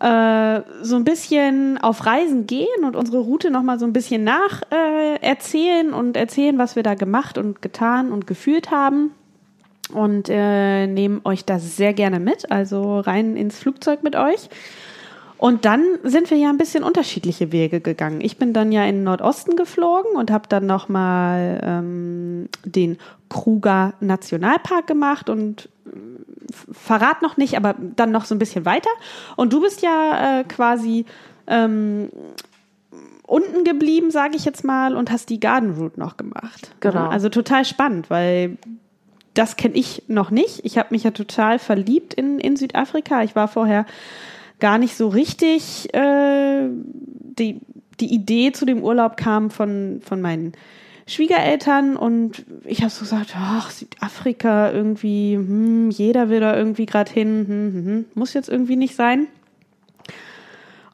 äh, 0.00 0.62
so 0.82 0.96
ein 0.96 1.04
bisschen 1.04 1.78
auf 1.78 2.06
Reisen 2.06 2.46
gehen 2.46 2.84
und 2.84 2.94
unsere 2.94 3.18
Route 3.18 3.50
nochmal 3.50 3.78
so 3.78 3.86
ein 3.86 3.92
bisschen 3.92 4.24
nach 4.24 4.62
äh, 4.70 5.16
erzählen 5.20 5.92
und 5.92 6.16
erzählen, 6.16 6.58
was 6.58 6.76
wir 6.76 6.82
da 6.82 6.94
gemacht 6.94 7.38
und 7.38 7.62
getan 7.62 8.12
und 8.12 8.26
gefühlt 8.26 8.70
haben. 8.70 9.10
Und 9.92 10.28
äh, 10.28 10.86
nehmen 10.86 11.22
euch 11.24 11.46
das 11.46 11.76
sehr 11.76 11.94
gerne 11.94 12.20
mit, 12.20 12.50
also 12.52 13.00
rein 13.00 13.36
ins 13.36 13.58
Flugzeug 13.58 14.02
mit 14.02 14.16
euch. 14.16 14.50
Und 15.38 15.64
dann 15.64 15.84
sind 16.02 16.30
wir 16.30 16.36
ja 16.36 16.50
ein 16.50 16.58
bisschen 16.58 16.82
unterschiedliche 16.82 17.52
Wege 17.52 17.80
gegangen. 17.80 18.20
Ich 18.20 18.38
bin 18.38 18.52
dann 18.52 18.72
ja 18.72 18.84
in 18.84 18.96
den 18.96 19.04
Nordosten 19.04 19.54
geflogen 19.54 20.16
und 20.16 20.32
habe 20.32 20.48
dann 20.48 20.66
nochmal 20.66 21.60
ähm, 21.62 22.48
den 22.64 22.98
Kruger 23.28 23.94
Nationalpark 24.00 24.88
gemacht 24.88 25.30
und 25.30 25.68
verrat 26.72 27.22
noch 27.22 27.36
nicht, 27.36 27.56
aber 27.56 27.74
dann 27.78 28.10
noch 28.10 28.24
so 28.24 28.34
ein 28.34 28.38
bisschen 28.38 28.64
weiter. 28.64 28.90
Und 29.36 29.52
du 29.52 29.60
bist 29.60 29.82
ja 29.82 30.40
äh, 30.40 30.44
quasi 30.44 31.04
ähm, 31.46 32.10
unten 33.26 33.64
geblieben, 33.64 34.10
sage 34.10 34.36
ich 34.36 34.44
jetzt 34.44 34.64
mal, 34.64 34.96
und 34.96 35.10
hast 35.10 35.28
die 35.28 35.40
Garden 35.40 35.74
Route 35.74 36.00
noch 36.00 36.16
gemacht. 36.16 36.70
Genau. 36.80 37.08
Also 37.08 37.28
total 37.28 37.64
spannend, 37.64 38.10
weil 38.10 38.56
das 39.34 39.56
kenne 39.56 39.74
ich 39.76 40.02
noch 40.08 40.30
nicht. 40.30 40.64
Ich 40.64 40.78
habe 40.78 40.88
mich 40.90 41.04
ja 41.04 41.10
total 41.10 41.58
verliebt 41.58 42.14
in, 42.14 42.40
in 42.40 42.56
Südafrika. 42.56 43.22
Ich 43.22 43.36
war 43.36 43.46
vorher 43.46 43.86
gar 44.58 44.78
nicht 44.78 44.96
so 44.96 45.08
richtig. 45.08 45.94
Äh, 45.94 46.68
die, 47.38 47.60
die 48.00 48.12
Idee 48.12 48.52
zu 48.52 48.64
dem 48.64 48.82
Urlaub 48.82 49.16
kam 49.16 49.50
von, 49.50 50.00
von 50.02 50.20
meinen 50.20 50.52
Schwiegereltern 51.08 51.96
und 51.96 52.44
ich 52.64 52.80
habe 52.80 52.90
so 52.90 53.00
gesagt, 53.00 53.34
ach, 53.34 53.70
Südafrika 53.70 54.70
irgendwie, 54.70 55.36
hm, 55.36 55.90
jeder 55.90 56.28
will 56.28 56.40
da 56.40 56.54
irgendwie 56.54 56.86
gerade 56.86 57.10
hin, 57.10 57.44
hm, 57.48 57.72
hm, 57.74 57.86
hm, 57.86 58.04
muss 58.14 58.34
jetzt 58.34 58.48
irgendwie 58.48 58.76
nicht 58.76 58.94
sein. 58.94 59.26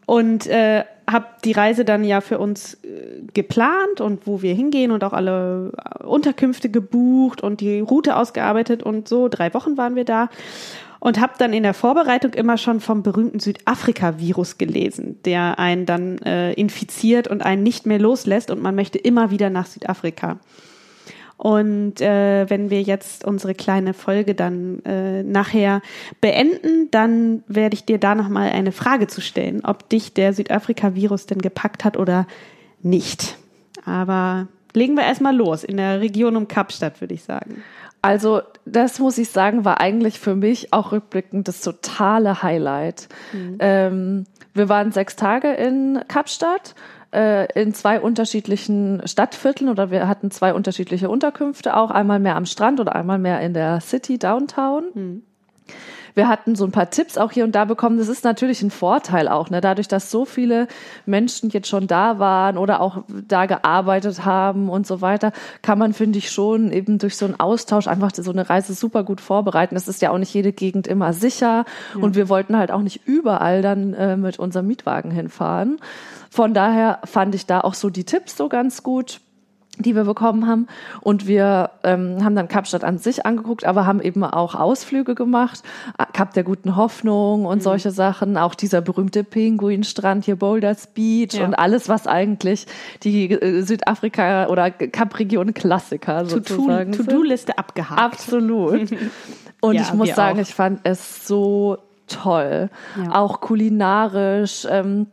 Und 0.07 0.47
äh, 0.47 0.85
habe 1.11 1.27
die 1.45 1.53
Reise 1.53 1.85
dann 1.85 2.05
ja 2.05 2.21
für 2.21 2.39
uns 2.39 2.75
äh, 2.85 3.23
geplant 3.33 4.01
und 4.01 4.27
wo 4.27 4.43
wir 4.43 4.55
hingehen 4.55 4.91
und 4.91 5.03
auch 5.03 5.13
alle 5.13 5.73
äh, 6.01 6.05
Unterkünfte 6.05 6.71
gebucht 6.71 7.43
und 7.43 7.61
die 7.61 7.81
Route 7.81 8.17
ausgearbeitet 8.17 8.83
und 8.83 9.09
so. 9.09 9.29
Drei 9.29 9.53
Wochen 9.53 9.77
waren 9.77 9.97
wir 9.97 10.05
da 10.05 10.29
und 11.05 11.21
habe 11.21 11.35
dann 11.37 11.53
in 11.53 11.65
der 11.65 11.75
Vorbereitung 11.75 12.33
immer 12.33 12.57
schon 12.57 12.81
vom 12.81 13.03
berühmten 13.03 13.39
Südafrika-Virus 13.39 14.57
gelesen, 14.57 15.21
der 15.27 15.59
einen 15.59 15.85
dann 15.85 16.17
äh, 16.21 16.55
infiziert 16.55 17.29
und 17.29 17.43
einen 17.43 17.63
nicht 17.63 17.85
mehr 17.85 17.99
loslässt 17.99 18.51
und 18.51 18.63
man 18.63 18.75
möchte 18.75 18.97
immer 18.97 19.31
wieder 19.31 19.51
nach 19.51 19.67
Südafrika. 19.67 20.39
Und 21.37 22.01
äh, 22.01 22.49
wenn 22.49 22.71
wir 22.71 22.81
jetzt 22.81 23.27
unsere 23.27 23.55
kleine 23.55 23.93
Folge 23.93 24.35
dann 24.35 24.83
äh, 24.87 25.23
nachher 25.23 25.83
beenden, 26.23 26.91
dann 26.91 27.45
werde 27.49 27.75
ich 27.75 27.85
dir 27.85 27.99
da 27.99 28.15
nochmal 28.15 28.49
eine 28.49 28.73
Frage 28.73 29.07
zu 29.07 29.21
stellen, 29.21 29.63
ob 29.63 29.91
dich 29.91 30.15
der 30.15 30.33
Südafrika-Virus 30.33 31.27
denn 31.27 31.43
gepackt 31.43 31.85
hat 31.85 31.99
oder 31.99 32.27
nicht. 32.81 33.37
Aber 33.85 34.49
legen 34.73 34.95
wir 34.95 35.05
erstmal 35.05 35.37
los 35.37 35.65
in 35.65 35.77
der 35.77 36.01
Region 36.01 36.37
um 36.37 36.49
Kapstadt, 36.49 37.03
würde 37.03 37.13
ich 37.13 37.25
sagen. 37.25 37.63
Also, 38.05 38.43
das 38.67 38.99
muss 38.99 39.17
ich 39.17 39.31
sagen, 39.31 39.65
war 39.65 39.81
eigentlich 39.81 40.21
für 40.21 40.35
mich 40.35 40.75
auch 40.75 40.93
rückblickend 40.93 41.49
das 41.49 41.63
totale 41.63 42.43
Highlight. 42.43 43.09
Ähm, 43.59 44.27
wir 44.53 44.69
waren 44.69 44.93
sechs 44.93 45.17
Tage 45.17 45.53
in 45.55 46.01
Kapstadt 46.07 46.75
äh, 47.15 47.47
in 47.59 47.73
zwei 47.73 47.99
unterschiedlichen 48.01 49.01
Stadtvierteln 49.07 49.71
oder 49.71 49.91
wir 49.91 50.07
hatten 50.07 50.31
zwei 50.31 50.53
unterschiedliche 50.53 51.09
Unterkünfte 51.09 51.75
auch, 51.77 51.91
einmal 51.91 52.19
mehr 52.19 52.37
am 52.37 52.45
Strand 52.45 52.79
oder 52.79 52.95
einmal 52.95 53.19
mehr 53.19 53.41
in 53.41 53.55
der 53.55 53.81
City 53.81 54.19
Downtown. 54.19 55.23
Wir 56.15 56.29
hatten 56.29 56.55
so 56.55 56.65
ein 56.65 56.71
paar 56.71 56.91
Tipps 56.91 57.19
auch 57.19 57.33
hier 57.33 57.45
und 57.45 57.53
da 57.53 57.65
bekommen. 57.65 57.99
Das 57.99 58.09
ist 58.09 58.25
natürlich 58.25 58.63
ein 58.63 58.71
Vorteil 58.71 59.29
auch, 59.29 59.51
ne? 59.51 59.61
dadurch, 59.61 59.89
dass 59.89 60.11
so 60.11 60.25
viele 60.25 60.69
Menschen 61.07 61.51
jetzt 61.51 61.69
schon 61.69 61.87
da 61.87 62.19
waren 62.19 62.57
oder 62.57 62.81
auch 62.81 63.05
da 63.09 63.47
gearbeitet 63.47 64.25
haben 64.25 64.69
und 64.69 64.87
so 64.87 65.01
weiter, 65.01 65.33
kann 65.63 65.79
man, 65.79 65.93
finde 65.93 66.19
ich, 66.19 66.31
schon 66.31 66.73
eben 66.73 66.99
durch 66.99 67.17
so 67.17 67.25
einen 67.25 67.39
Austausch 67.41 67.89
einfach 67.89 68.13
so 68.15 68.31
eine 68.31 68.49
Reise 68.49 68.75
super 68.75 69.03
gut 69.03 69.21
vorbereiten. 69.21 69.77
Es 69.77 69.89
ist 69.89 70.03
ja 70.03 70.11
auch 70.11 70.19
nicht 70.19 70.33
jede 70.33 70.53
Gegend 70.53 70.87
immer 70.87 71.13
sicher 71.13 71.65
und 72.01 72.15
wir 72.15 72.29
wollten 72.29 72.57
halt 72.57 72.71
auch 72.71 72.83
nicht 72.83 73.07
überall 73.07 73.63
dann 73.63 73.95
äh, 73.95 74.17
mit 74.17 74.39
unserem 74.39 74.67
Mietwagen 74.67 75.11
hinfahren. 75.11 75.79
Von 76.31 76.55
daher 76.55 77.01
fand 77.05 77.35
ich 77.35 77.47
da 77.47 77.61
auch 77.61 77.75
so 77.75 77.91
die 77.91 78.05
Tipps 78.05 78.37
so 78.37 78.49
ganz 78.49 78.83
gut 78.83 79.21
die 79.79 79.95
wir 79.95 80.05
bekommen 80.05 80.47
haben. 80.47 80.67
Und 81.01 81.27
wir 81.27 81.71
ähm, 81.83 82.25
haben 82.25 82.37
dann 82.37 82.49
Kapstadt 82.49 82.85
an 82.85 82.99
sich 82.99 83.27
angeguckt, 83.27 83.65
aber 83.65 83.87
haben 83.87 84.01
eben 84.01 84.23
auch 84.25 84.55
Ausflüge 84.55 85.15
gemacht. 85.15 85.63
Kap 86.13 86.33
der 86.35 86.45
guten 86.45 86.77
Hoffnung 86.77 87.45
und 87.47 87.63
solche 87.63 87.91
Sachen. 87.91 88.37
Auch 88.37 88.55
dieser 88.55 88.81
berühmte 88.81 89.25
Pinguinstrand 89.25 90.25
hier, 90.25 90.37
Boulders 90.37 90.87
Beach 90.89 91.35
Ja. 91.35 91.45
und 91.45 91.55
alles, 91.55 91.89
was 91.89 92.07
eigentlich 92.07 92.67
die 93.03 93.31
äh, 93.31 93.63
Südafrika- 93.63 94.47
oder 94.49 94.71
Kap-Region-Klassiker 94.71 96.27
sozusagen 96.27 96.93
sind. 96.93 97.09
To-Do-Liste 97.09 97.59
abgehakt. 97.59 98.01
Absolut. 98.01 98.91
Und 99.61 99.77
Ja, 99.77 99.83
ich 99.83 99.95
muss 99.95 100.15
sagen, 100.15 100.39
auch. 100.39 100.43
ich 100.43 100.55
fand 100.55 100.81
es 100.85 101.27
so 101.27 101.79
toll. 102.07 102.69
Ja. 103.03 103.15
Auch 103.15 103.41
kulinarisch, 103.41 104.67
ähm, 104.71 105.07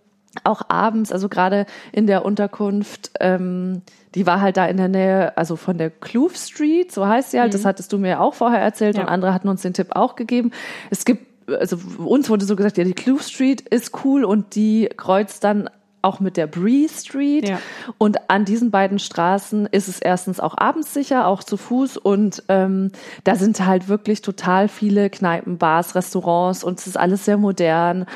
auch 0.43 0.61
abends, 0.69 1.11
also 1.11 1.27
gerade 1.29 1.65
in 1.91 2.07
der 2.07 2.23
Unterkunft, 2.25 3.11
ähm, 3.19 3.81
die 4.15 4.25
war 4.25 4.41
halt 4.41 4.57
da 4.57 4.65
in 4.65 4.77
der 4.77 4.87
Nähe, 4.87 5.37
also 5.37 5.55
von 5.55 5.77
der 5.77 5.89
Kloof 5.89 6.35
Street, 6.37 6.91
so 6.91 7.05
heißt 7.07 7.31
sie 7.31 7.39
halt, 7.39 7.53
das 7.53 7.65
hattest 7.65 7.91
du 7.93 7.97
mir 7.97 8.21
auch 8.21 8.33
vorher 8.33 8.59
erzählt 8.59 8.95
Mhm. 8.95 9.01
Ja. 9.01 9.07
und 9.07 9.09
andere 9.13 9.33
hatten 9.33 9.49
uns 9.49 9.61
den 9.61 9.73
Tipp 9.73 9.87
auch 9.91 10.15
gegeben. 10.15 10.51
Es 10.89 11.05
gibt, 11.05 11.25
also 11.51 11.77
uns 11.97 12.29
wurde 12.29 12.45
so 12.45 12.55
gesagt, 12.55 12.77
ja, 12.77 12.83
die 12.83 12.93
Kloof 12.93 13.23
Street 13.23 13.61
ist 13.61 14.05
cool 14.05 14.23
und 14.23 14.55
die 14.55 14.89
kreuzt 14.95 15.43
dann 15.43 15.69
auch 16.03 16.19
mit 16.19 16.35
der 16.35 16.47
Bree 16.47 16.87
Street. 16.87 17.47
Ja. 17.47 17.59
Und 17.99 18.29
an 18.29 18.43
diesen 18.43 18.71
beiden 18.71 18.97
Straßen 18.97 19.67
ist 19.67 19.87
es 19.87 19.99
erstens 19.99 20.39
auch 20.39 20.57
abends 20.57 20.93
sicher, 20.95 21.27
auch 21.27 21.43
zu 21.43 21.57
Fuß. 21.57 21.97
Und 21.97 22.41
ähm, 22.47 22.91
da 23.23 23.35
sind 23.35 23.63
halt 23.63 23.87
wirklich 23.87 24.23
total 24.23 24.67
viele 24.67 25.11
Kneipen, 25.11 25.59
Bars, 25.59 25.93
Restaurants 25.93 26.63
und 26.63 26.79
es 26.79 26.87
ist 26.87 26.97
alles 26.97 27.25
sehr 27.25 27.37
modern. 27.37 28.07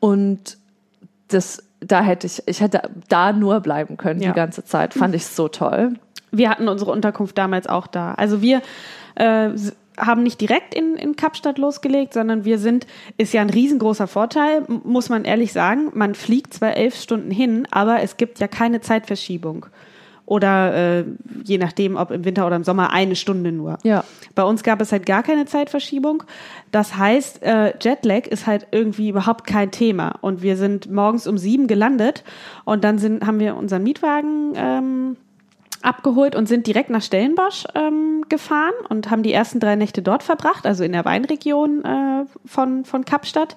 Und 0.00 0.58
das, 1.32 1.62
da 1.80 2.02
hätte 2.02 2.26
ich, 2.26 2.42
ich 2.46 2.60
hätte 2.60 2.82
da 3.08 3.32
nur 3.32 3.60
bleiben 3.60 3.96
können 3.96 4.20
Ja. 4.20 4.30
die 4.30 4.36
ganze 4.36 4.64
Zeit. 4.64 4.94
Fand 4.94 5.14
ich 5.14 5.26
so 5.26 5.48
toll. 5.48 5.94
Wir 6.30 6.50
hatten 6.50 6.68
unsere 6.68 6.90
Unterkunft 6.92 7.36
damals 7.38 7.66
auch 7.66 7.86
da. 7.86 8.14
Also 8.14 8.40
wir 8.42 8.62
äh, 9.16 9.50
haben 9.98 10.22
nicht 10.22 10.40
direkt 10.40 10.74
in, 10.74 10.94
in 10.96 11.16
Kapstadt 11.16 11.58
losgelegt, 11.58 12.14
sondern 12.14 12.44
wir 12.44 12.58
sind, 12.58 12.86
ist 13.16 13.32
ja 13.32 13.40
ein 13.40 13.50
riesengroßer 13.50 14.06
Vorteil, 14.06 14.62
muss 14.84 15.08
man 15.08 15.24
ehrlich 15.24 15.52
sagen. 15.52 15.90
Man 15.94 16.14
fliegt 16.14 16.54
zwar 16.54 16.76
elf 16.76 16.94
Stunden 16.94 17.30
hin, 17.30 17.66
aber 17.70 18.00
es 18.02 18.16
gibt 18.16 18.38
ja 18.38 18.48
keine 18.48 18.80
Zeitverschiebung. 18.80 19.66
Oder 20.30 21.00
äh, 21.00 21.04
je 21.42 21.58
nachdem, 21.58 21.96
ob 21.96 22.12
im 22.12 22.24
Winter 22.24 22.46
oder 22.46 22.54
im 22.54 22.62
Sommer, 22.62 22.92
eine 22.92 23.16
Stunde 23.16 23.50
nur. 23.50 23.78
Ja. 23.82 24.04
Bei 24.36 24.44
uns 24.44 24.62
gab 24.62 24.80
es 24.80 24.92
halt 24.92 25.04
gar 25.04 25.24
keine 25.24 25.44
Zeitverschiebung. 25.44 26.22
Das 26.70 26.96
heißt, 26.96 27.42
äh, 27.42 27.74
Jetlag 27.80 28.28
ist 28.28 28.46
halt 28.46 28.68
irgendwie 28.70 29.08
überhaupt 29.08 29.44
kein 29.44 29.72
Thema. 29.72 30.14
Und 30.20 30.40
wir 30.40 30.56
sind 30.56 30.88
morgens 30.88 31.26
um 31.26 31.36
sieben 31.36 31.66
gelandet 31.66 32.22
und 32.64 32.84
dann 32.84 32.98
sind, 32.98 33.26
haben 33.26 33.40
wir 33.40 33.56
unseren 33.56 33.82
Mietwagen 33.82 34.52
ähm, 34.54 35.16
abgeholt 35.82 36.36
und 36.36 36.46
sind 36.46 36.68
direkt 36.68 36.90
nach 36.90 37.02
Stellenbosch 37.02 37.64
ähm, 37.74 38.24
gefahren 38.28 38.74
und 38.88 39.10
haben 39.10 39.24
die 39.24 39.32
ersten 39.32 39.58
drei 39.58 39.74
Nächte 39.74 40.00
dort 40.00 40.22
verbracht, 40.22 40.64
also 40.64 40.84
in 40.84 40.92
der 40.92 41.04
Weinregion 41.04 41.84
äh, 41.84 42.24
von, 42.46 42.84
von 42.84 43.04
Kapstadt, 43.04 43.56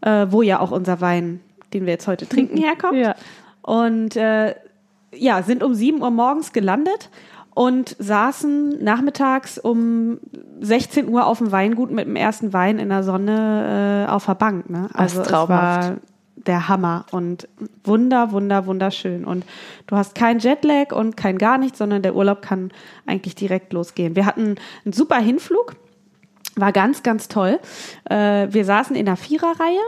äh, 0.00 0.26
wo 0.28 0.42
ja 0.42 0.58
auch 0.58 0.72
unser 0.72 1.00
Wein, 1.00 1.38
den 1.72 1.86
wir 1.86 1.92
jetzt 1.92 2.08
heute 2.08 2.28
trinken, 2.28 2.56
herkommt. 2.60 2.98
Ja. 2.98 3.14
Und 3.62 4.16
äh, 4.16 4.56
ja, 5.16 5.42
sind 5.42 5.62
um 5.62 5.74
7 5.74 6.00
Uhr 6.02 6.10
morgens 6.10 6.52
gelandet 6.52 7.10
und 7.54 7.96
saßen 7.98 8.82
nachmittags 8.82 9.58
um 9.58 10.18
16 10.60 11.08
Uhr 11.08 11.26
auf 11.26 11.38
dem 11.38 11.52
Weingut 11.52 11.90
mit 11.90 12.06
dem 12.06 12.16
ersten 12.16 12.52
Wein 12.52 12.78
in 12.78 12.88
der 12.88 13.02
Sonne 13.02 14.06
äh, 14.08 14.10
auf 14.10 14.26
der 14.26 14.34
Bank. 14.34 14.68
Ne? 14.68 14.88
Also 14.92 15.22
traumhaft. 15.22 15.48
war 15.48 15.96
der 16.46 16.68
Hammer 16.68 17.06
und 17.10 17.48
wunder, 17.84 18.32
wunder, 18.32 18.66
wunderschön. 18.66 19.24
Und 19.24 19.44
du 19.86 19.96
hast 19.96 20.14
kein 20.14 20.40
Jetlag 20.40 20.92
und 20.92 21.16
kein 21.16 21.38
gar 21.38 21.58
nichts, 21.58 21.78
sondern 21.78 22.02
der 22.02 22.14
Urlaub 22.14 22.42
kann 22.42 22.70
eigentlich 23.06 23.34
direkt 23.34 23.72
losgehen. 23.72 24.16
Wir 24.16 24.26
hatten 24.26 24.56
einen 24.84 24.92
super 24.92 25.18
Hinflug, 25.18 25.74
war 26.56 26.72
ganz, 26.72 27.02
ganz 27.02 27.28
toll. 27.28 27.58
Äh, 28.04 28.48
wir 28.50 28.64
saßen 28.64 28.96
in 28.96 29.06
der 29.06 29.16
Viererreihe 29.16 29.80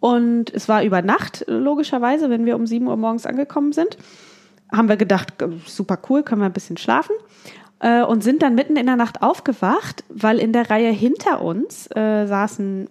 und 0.00 0.52
es 0.54 0.68
war 0.68 0.82
über 0.82 1.02
Nacht, 1.02 1.44
logischerweise, 1.46 2.30
wenn 2.30 2.46
wir 2.46 2.56
um 2.56 2.66
7 2.66 2.86
Uhr 2.86 2.96
morgens 2.96 3.26
angekommen 3.26 3.72
sind. 3.72 3.98
Haben 4.72 4.88
wir 4.88 4.96
gedacht, 4.96 5.42
äh, 5.42 5.48
super 5.66 5.98
cool, 6.08 6.22
können 6.22 6.40
wir 6.40 6.46
ein 6.46 6.52
bisschen 6.52 6.76
schlafen. 6.76 7.14
Äh, 7.80 8.02
und 8.02 8.22
sind 8.22 8.42
dann 8.42 8.54
mitten 8.54 8.76
in 8.76 8.86
der 8.86 8.96
Nacht 8.96 9.22
aufgewacht, 9.22 10.04
weil 10.08 10.38
in 10.38 10.52
der 10.52 10.70
Reihe 10.70 10.90
hinter 10.90 11.40
uns 11.42 11.86
äh, 11.94 12.26
saß 12.26 12.58
ein, 12.58 12.88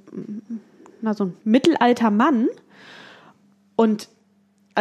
na, 1.02 1.14
so 1.14 1.26
ein 1.26 1.38
mittelalter 1.44 2.10
Mann 2.10 2.48
und 3.76 4.10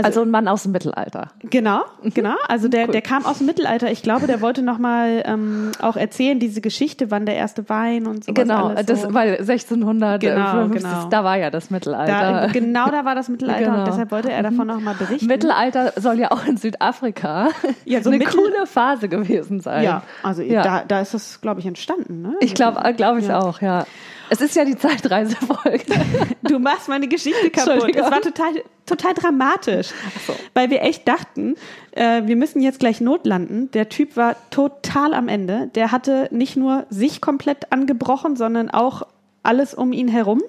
Also, 0.06 0.22
ein 0.22 0.30
Mann 0.30 0.48
aus 0.48 0.62
dem 0.64 0.72
Mittelalter. 0.72 1.28
Genau, 1.40 1.82
genau. 2.02 2.34
Also 2.48 2.68
der, 2.68 2.86
Cool. 2.86 2.92
der 2.92 3.02
kam 3.02 3.26
aus 3.26 3.38
dem 3.38 3.46
Mittelalter. 3.46 3.90
Ich 3.90 4.02
glaube, 4.02 4.26
der 4.26 4.40
wollte 4.40 4.62
nochmal 4.62 5.22
ähm, 5.26 5.72
auch 5.80 5.96
erzählen, 5.96 6.38
diese 6.38 6.60
Geschichte, 6.60 7.10
wann 7.10 7.26
der 7.26 7.36
erste 7.36 7.68
Wein 7.68 8.06
und 8.06 8.24
so. 8.24 8.32
Genau, 8.32 8.72
das, 8.74 9.02
so. 9.02 9.14
weil 9.14 9.36
1650, 9.38 10.20
Genau, 10.30 10.68
genau. 10.68 11.08
da 11.10 11.24
war 11.24 11.36
ja 11.38 11.50
das 11.50 11.68
da, 11.68 11.74
Mittelalter. 11.74 12.48
genau 12.52 12.90
da 12.90 13.04
war 13.04 13.14
das 13.14 13.28
Mittelalter 13.28 13.64
Genau. 13.64 13.78
und 13.80 13.88
deshalb 13.88 14.10
wollte 14.10 14.30
er 14.32 14.42
davon 14.42 14.66
nochmal 14.66 14.94
berichten. 14.94 15.26
Mittelalter 15.26 15.92
soll 15.96 16.18
ja 16.18 16.30
auch 16.30 16.44
in 16.46 16.56
Südafrika 16.56 17.48
Ja, 17.84 18.02
so 18.02 18.10
eine 18.10 18.18
Mittel- 18.18 18.34
coole 18.38 18.66
Phase 18.66 19.08
gewesen 19.08 19.60
sein. 19.60 19.84
ja, 19.84 20.02
also 20.22 20.42
Ja. 20.42 20.62
Da, 20.62 20.82
da 20.86 21.00
ist 21.00 21.14
das, 21.14 21.40
glaube 21.40 21.60
ich, 21.60 21.66
entstanden. 21.66 22.22
Ne? 22.22 22.34
Ich 22.40 22.54
glaube, 22.54 22.80
glaube 22.94 23.20
ich 23.20 23.28
Ja. 23.28 23.40
auch, 23.40 23.60
ja. 23.60 23.84
Es 24.30 24.40
ist 24.42 24.54
ja 24.56 24.64
die 24.64 24.76
Zeitreisefolge. 24.76 25.80
Du 26.42 26.58
machst 26.58 26.88
meine 26.88 27.08
Geschichte 27.08 27.50
kaputt. 27.50 27.94
Es 27.94 28.02
war 28.10 28.20
total, 28.20 28.52
total 28.88 29.14
dramatisch. 29.14 29.88
so. 30.26 30.34
Weil 30.54 30.70
wir 30.70 30.82
echt 30.82 31.06
dachten, 31.06 31.54
äh, 31.92 32.22
wir 32.24 32.36
müssen 32.36 32.60
jetzt 32.60 32.80
gleich 32.80 33.00
notlanden. 33.00 33.70
Der 33.72 33.88
Typ 33.88 34.16
war 34.16 34.36
total 34.50 35.14
am 35.14 35.28
Ende. 35.28 35.70
Der 35.74 35.92
hatte 35.92 36.28
nicht 36.30 36.56
nur 36.56 36.86
sich 36.90 37.20
komplett 37.20 37.72
angebrochen, 37.72 38.36
sondern 38.36 38.70
auch 38.70 39.02
alles 39.42 39.74
um 39.74 39.92
ihn 39.92 40.08
herum. 40.08 40.42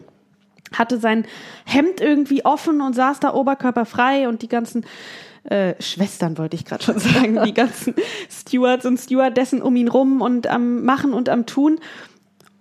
Hatte 0.73 0.99
sein 0.99 1.25
Hemd 1.65 1.99
irgendwie 2.01 2.45
offen 2.45 2.81
und 2.81 2.93
saß 2.93 3.19
da 3.19 3.33
oberkörperfrei 3.33 4.27
und 4.27 4.41
die 4.41 4.47
ganzen 4.47 4.85
äh, 5.43 5.73
Schwestern 5.81 6.37
wollte 6.37 6.55
ich 6.55 6.65
gerade 6.65 6.83
schon 6.83 6.99
sagen, 6.99 7.39
die 7.45 7.53
ganzen 7.53 7.95
Stewards 8.29 8.85
und 8.85 8.97
Stewardessen 8.97 9.61
um 9.61 9.75
ihn 9.75 9.87
rum 9.87 10.21
und 10.21 10.47
am 10.47 10.83
Machen 10.83 11.13
und 11.13 11.29
am 11.29 11.45
Tun. 11.45 11.79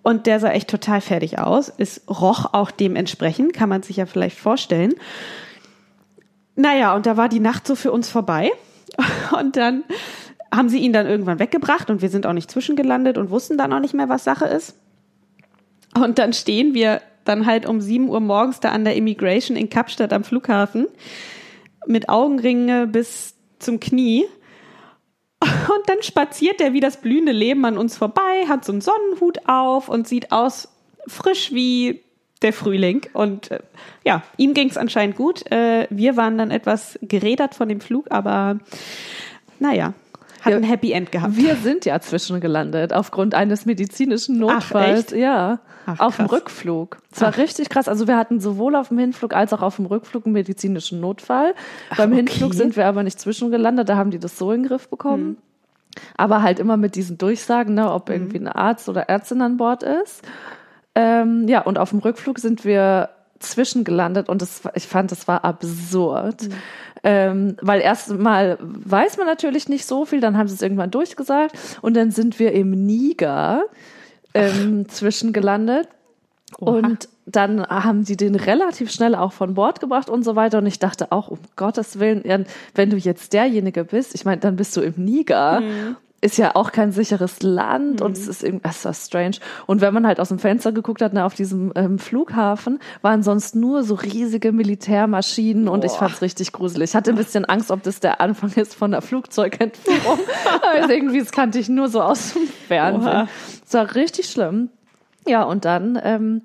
Und 0.02 0.26
der 0.26 0.40
sah 0.40 0.50
echt 0.50 0.70
total 0.70 1.00
fertig 1.00 1.38
aus. 1.38 1.72
Es 1.76 2.02
roch 2.08 2.54
auch 2.54 2.70
dementsprechend, 2.70 3.52
kann 3.52 3.68
man 3.68 3.82
sich 3.82 3.96
ja 3.96 4.06
vielleicht 4.06 4.38
vorstellen. 4.38 4.94
Naja, 6.58 6.96
und 6.96 7.06
da 7.06 7.16
war 7.16 7.28
die 7.28 7.38
Nacht 7.38 7.68
so 7.68 7.76
für 7.76 7.92
uns 7.92 8.10
vorbei. 8.10 8.50
Und 9.38 9.56
dann 9.56 9.84
haben 10.52 10.68
sie 10.68 10.78
ihn 10.78 10.92
dann 10.92 11.06
irgendwann 11.06 11.38
weggebracht 11.38 11.90
und 11.90 12.00
wir 12.00 12.08
sind 12.08 12.26
auch 12.26 12.32
nicht 12.32 12.50
zwischengelandet 12.50 13.18
und 13.18 13.28
wussten 13.28 13.58
dann 13.58 13.70
auch 13.72 13.80
nicht 13.80 13.92
mehr, 13.92 14.08
was 14.08 14.24
Sache 14.24 14.46
ist. 14.46 14.74
Und 15.94 16.18
dann 16.18 16.32
stehen 16.32 16.72
wir 16.72 17.02
dann 17.24 17.44
halt 17.44 17.66
um 17.66 17.82
7 17.82 18.08
Uhr 18.08 18.20
morgens 18.20 18.60
da 18.60 18.70
an 18.70 18.84
der 18.84 18.96
Immigration 18.96 19.58
in 19.58 19.68
Kapstadt 19.68 20.12
am 20.12 20.24
Flughafen 20.24 20.88
mit 21.86 22.08
Augenringe 22.08 22.86
bis 22.86 23.34
zum 23.58 23.78
Knie. 23.78 24.24
Und 25.42 25.88
dann 25.88 26.02
spaziert 26.02 26.62
er 26.62 26.72
wie 26.72 26.80
das 26.80 26.96
blühende 26.96 27.32
Leben 27.32 27.66
an 27.66 27.76
uns 27.76 27.96
vorbei, 27.96 28.46
hat 28.48 28.64
so 28.64 28.72
einen 28.72 28.80
Sonnenhut 28.80 29.46
auf 29.46 29.90
und 29.90 30.08
sieht 30.08 30.32
aus 30.32 30.68
frisch 31.06 31.52
wie 31.52 32.02
der 32.42 32.52
Frühling. 32.52 33.02
Und 33.12 33.50
äh, 33.50 33.60
ja, 34.04 34.22
ihm 34.36 34.54
ging 34.54 34.68
es 34.68 34.76
anscheinend 34.76 35.16
gut. 35.16 35.50
Äh, 35.50 35.86
wir 35.90 36.16
waren 36.16 36.38
dann 36.38 36.50
etwas 36.50 36.98
gerädert 37.02 37.54
von 37.54 37.68
dem 37.68 37.80
Flug, 37.80 38.06
aber 38.10 38.58
naja, 39.58 39.94
hat 40.42 40.52
Ja. 40.52 40.56
ein 40.56 40.62
Happy 40.62 40.92
End 40.92 41.10
gehabt. 41.10 41.36
Wir 41.36 41.56
sind 41.56 41.84
ja 41.84 41.98
zwischengelandet 42.00 42.92
aufgrund 42.92 43.34
eines 43.34 43.66
medizinischen 43.66 44.38
Notfalls. 44.38 45.12
echt? 45.12 45.20
Ja, 45.20 45.58
Ach, 45.86 45.98
auf 46.00 46.16
dem. 46.16 46.26
Rückflug. 46.26 46.98
Es 47.12 47.20
war 47.20 47.36
richtig 47.36 47.70
krass. 47.70 47.88
Also 47.88 48.06
wir 48.06 48.16
hatten 48.16 48.38
sowohl 48.40 48.76
auf 48.76 48.88
dem 48.88 48.98
Hinflug 48.98 49.34
als 49.34 49.52
auch 49.52 49.62
auf 49.62 49.76
dem 49.76 49.86
Rückflug 49.86 50.26
einen 50.26 50.34
medizinischen 50.34 51.00
Notfall. 51.00 51.54
Beim 51.96 52.10
okay. 52.12 52.18
Hinflug 52.18 52.54
sind 52.54 52.76
wir 52.76 52.86
aber 52.86 53.02
nicht 53.02 53.18
zwischengelandet. 53.18 53.88
Da 53.88 53.96
haben 53.96 54.10
die 54.12 54.18
das 54.20 54.38
so 54.38 54.52
in 54.52 54.62
den 54.62 54.68
Griff 54.68 54.88
bekommen. 54.88 55.24
Hm. 55.24 55.36
Aber 56.16 56.42
halt 56.42 56.60
immer 56.60 56.76
mit 56.76 56.94
diesen 56.94 57.18
Durchsagen, 57.18 57.74
ne, 57.74 57.90
ob 57.92 58.08
irgendwie 58.10 58.38
ein 58.38 58.46
Arzt 58.46 58.88
oder 58.88 59.08
Ärztin 59.08 59.42
an 59.42 59.56
Bord 59.56 59.82
ist. 59.82 60.22
Ähm, 60.98 61.46
ja, 61.46 61.60
und 61.60 61.78
auf 61.78 61.90
dem 61.90 62.00
Rückflug 62.00 62.40
sind 62.40 62.64
wir 62.64 63.10
zwischengelandet 63.38 64.28
und 64.28 64.42
das, 64.42 64.62
ich 64.74 64.88
fand, 64.88 65.12
das 65.12 65.28
war 65.28 65.44
absurd. 65.44 66.48
Ähm, 67.04 67.56
weil 67.62 67.80
erstmal 67.80 68.58
weiß 68.60 69.16
man 69.16 69.28
natürlich 69.28 69.68
nicht 69.68 69.86
so 69.86 70.04
viel, 70.04 70.20
dann 70.20 70.36
haben 70.36 70.48
sie 70.48 70.56
es 70.56 70.62
irgendwann 70.62 70.90
durchgesagt 70.90 71.56
und 71.82 71.96
dann 71.96 72.10
sind 72.10 72.40
wir 72.40 72.50
im 72.50 72.70
Niger 72.70 73.62
ähm, 74.34 74.88
zwischengelandet. 74.88 75.86
Und 76.56 77.08
dann 77.26 77.64
haben 77.64 78.04
sie 78.04 78.16
den 78.16 78.34
relativ 78.34 78.90
schnell 78.90 79.14
auch 79.14 79.32
von 79.32 79.54
Bord 79.54 79.78
gebracht 79.80 80.10
und 80.10 80.24
so 80.24 80.34
weiter. 80.34 80.58
Und 80.58 80.66
ich 80.66 80.80
dachte 80.80 81.12
auch, 81.12 81.28
um 81.28 81.38
Gottes 81.54 82.00
Willen, 82.00 82.46
wenn 82.74 82.90
du 82.90 82.96
jetzt 82.96 83.34
derjenige 83.34 83.84
bist, 83.84 84.14
ich 84.16 84.24
meine, 84.24 84.40
dann 84.40 84.56
bist 84.56 84.76
du 84.76 84.80
im 84.80 84.94
Niger. 84.96 85.62
Ist 86.20 86.36
ja 86.36 86.56
auch 86.56 86.72
kein 86.72 86.90
sicheres 86.90 87.42
Land 87.42 88.02
und 88.02 88.16
es 88.16 88.26
ist 88.26 88.42
irgendwie, 88.42 88.68
es 88.68 88.84
war 88.84 88.92
strange. 88.92 89.36
Und 89.66 89.80
wenn 89.80 89.94
man 89.94 90.04
halt 90.04 90.18
aus 90.18 90.30
dem 90.30 90.40
Fenster 90.40 90.72
geguckt 90.72 91.00
hat, 91.00 91.12
na, 91.12 91.24
auf 91.24 91.34
diesem 91.34 91.72
ähm, 91.76 92.00
Flughafen, 92.00 92.80
waren 93.02 93.22
sonst 93.22 93.54
nur 93.54 93.84
so 93.84 93.94
riesige 93.94 94.50
Militärmaschinen 94.50 95.68
und 95.68 95.84
ich 95.84 95.92
Boah. 95.92 95.98
fand's 95.98 96.20
richtig 96.20 96.50
gruselig. 96.50 96.90
Ich 96.90 96.96
hatte 96.96 97.10
ein 97.10 97.16
bisschen 97.16 97.44
Angst, 97.44 97.70
ob 97.70 97.84
das 97.84 98.00
der 98.00 98.20
Anfang 98.20 98.50
ist 98.54 98.74
von 98.74 98.90
der 98.90 99.00
Flugzeugentführung. 99.00 100.18
Aber 100.62 100.90
irgendwie, 100.92 101.20
das 101.20 101.30
kannte 101.30 101.60
ich 101.60 101.68
nur 101.68 101.88
so 101.88 102.02
aus 102.02 102.32
dem 102.32 102.48
Fernsehen. 102.66 103.28
Es 103.64 103.74
war 103.74 103.94
richtig 103.94 104.28
schlimm. 104.28 104.70
Ja, 105.24 105.44
und 105.44 105.64
dann 105.64 106.00
ähm, 106.02 106.42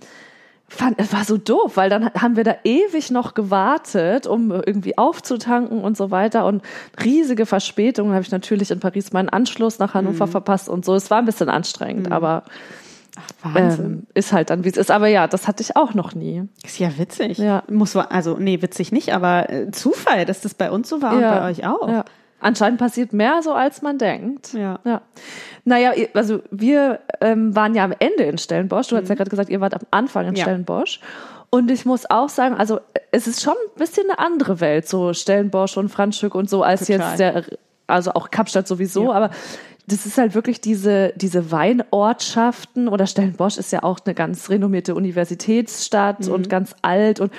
fand, 0.74 1.00
es 1.00 1.14
war 1.14 1.24
so 1.24 1.38
doof, 1.38 1.78
weil 1.78 1.90
dann 1.90 2.10
haben 2.14 2.36
wir 2.36 2.44
da 2.44 2.56
ewig 2.64 3.12
noch 3.12 3.34
gewartet, 3.34 4.28
um 4.28 4.52
irgendwie 4.52 4.98
aufzutanken 4.98 5.82
und 5.82 5.98
so 5.98 6.12
weiter. 6.12 6.46
Und 6.46 6.64
riesige 7.04 7.46
Verspätungen 7.46 8.14
habe 8.14 8.24
ich 8.24 8.32
natürlich 8.32 8.72
in 8.72 8.80
Paris 8.80 9.14
meinen 9.14 9.30
Anschluss 9.30 9.80
nach 9.80 9.94
Hannover 9.94 10.28
verpasst 10.28 10.70
und 10.70 10.86
so. 10.86 10.96
Es 10.96 11.10
war 11.10 11.20
ein 11.20 11.26
bisschen 11.26 11.50
anstrengend, 11.50 12.12
aber 12.12 12.44
Wahnsinn. 13.44 13.86
ähm, 13.86 14.08
ist 14.14 14.34
halt 14.34 14.50
dann, 14.50 14.64
wie 14.64 14.70
es 14.70 14.78
ist. 14.78 14.92
Aber 14.92 15.08
ja, 15.08 15.28
das 15.28 15.48
hatte 15.48 15.62
ich 15.62 15.76
auch 15.76 15.94
noch 15.94 16.16
nie. 16.16 16.44
Ist 16.64 16.80
ja 16.80 16.98
witzig. 16.98 17.38
Ja. 17.38 17.64
Muss 17.70 17.96
also, 17.96 18.38
nee, 18.38 18.62
witzig 18.62 18.92
nicht, 18.92 19.14
aber 19.14 19.50
äh, 19.50 19.72
Zufall, 19.72 20.26
dass 20.26 20.42
das 20.42 20.54
bei 20.54 20.72
uns 20.72 20.90
so 20.90 21.02
war 21.02 21.20
ja. 21.20 21.34
und 21.34 21.40
bei 21.40 21.50
euch 21.50 21.66
auch. 21.66 21.88
Ja. 21.88 22.06
Anscheinend 22.44 22.80
passiert 22.80 23.14
mehr 23.14 23.42
so, 23.42 23.54
als 23.54 23.82
man 23.82 23.98
denkt. 23.98 24.54
Ja. 24.54 24.80
ja. 24.84 25.02
Naja, 25.66 25.92
also 26.14 26.42
wir 26.52 27.00
ähm, 27.22 27.56
waren 27.56 27.74
ja 27.76 27.84
am 27.84 27.94
Ende 28.00 28.24
in 28.24 28.38
Stellenbosch. 28.38 28.88
Du 28.88 28.96
hast 28.96 29.04
Mhm. 29.04 29.10
ja 29.10 29.16
gerade 29.16 29.30
gesagt, 29.30 29.50
ihr 29.50 29.62
wart 29.62 29.74
am 29.74 29.82
Anfang 29.92 30.28
in 30.28 30.36
Ja. 30.36 30.44
Stellenbosch. 30.44 31.00
Und 31.50 31.70
ich 31.72 31.86
muss 31.86 32.10
auch 32.10 32.30
sagen, 32.30 32.56
also 32.56 32.80
es 33.12 33.28
ist 33.28 33.42
schon 33.44 33.54
ein 33.54 33.78
bisschen 33.80 34.10
eine 34.10 34.20
andere 34.20 34.60
Welt, 34.60 34.88
so 34.90 35.14
Stellenbosch 35.14 35.78
und 35.78 35.90
Franschhoek 35.90 36.34
und 36.36 36.50
so, 36.50 36.64
als 36.64 36.88
Total. 36.88 37.10
jetzt 37.10 37.20
der, 37.20 37.44
also 37.88 38.12
auch 38.14 38.32
Kapstadt 38.32 38.68
sowieso, 38.68 39.06
Ja. 39.06 39.12
aber 39.12 39.30
das 39.86 40.06
ist 40.06 40.18
halt 40.18 40.34
wirklich 40.34 40.62
diese, 40.62 41.12
diese 41.18 41.52
Weinortschaften 41.52 42.88
oder 42.88 43.06
Stellenbosch 43.06 43.58
ist 43.58 43.72
ja 43.72 43.84
auch 43.84 44.00
eine 44.06 44.16
ganz 44.16 44.50
renommierte 44.50 44.96
Universitätsstadt 44.96 46.22
Mhm. 46.28 46.32
und 46.34 46.50
ganz 46.50 46.76
alt 46.82 47.20
und 47.20 47.32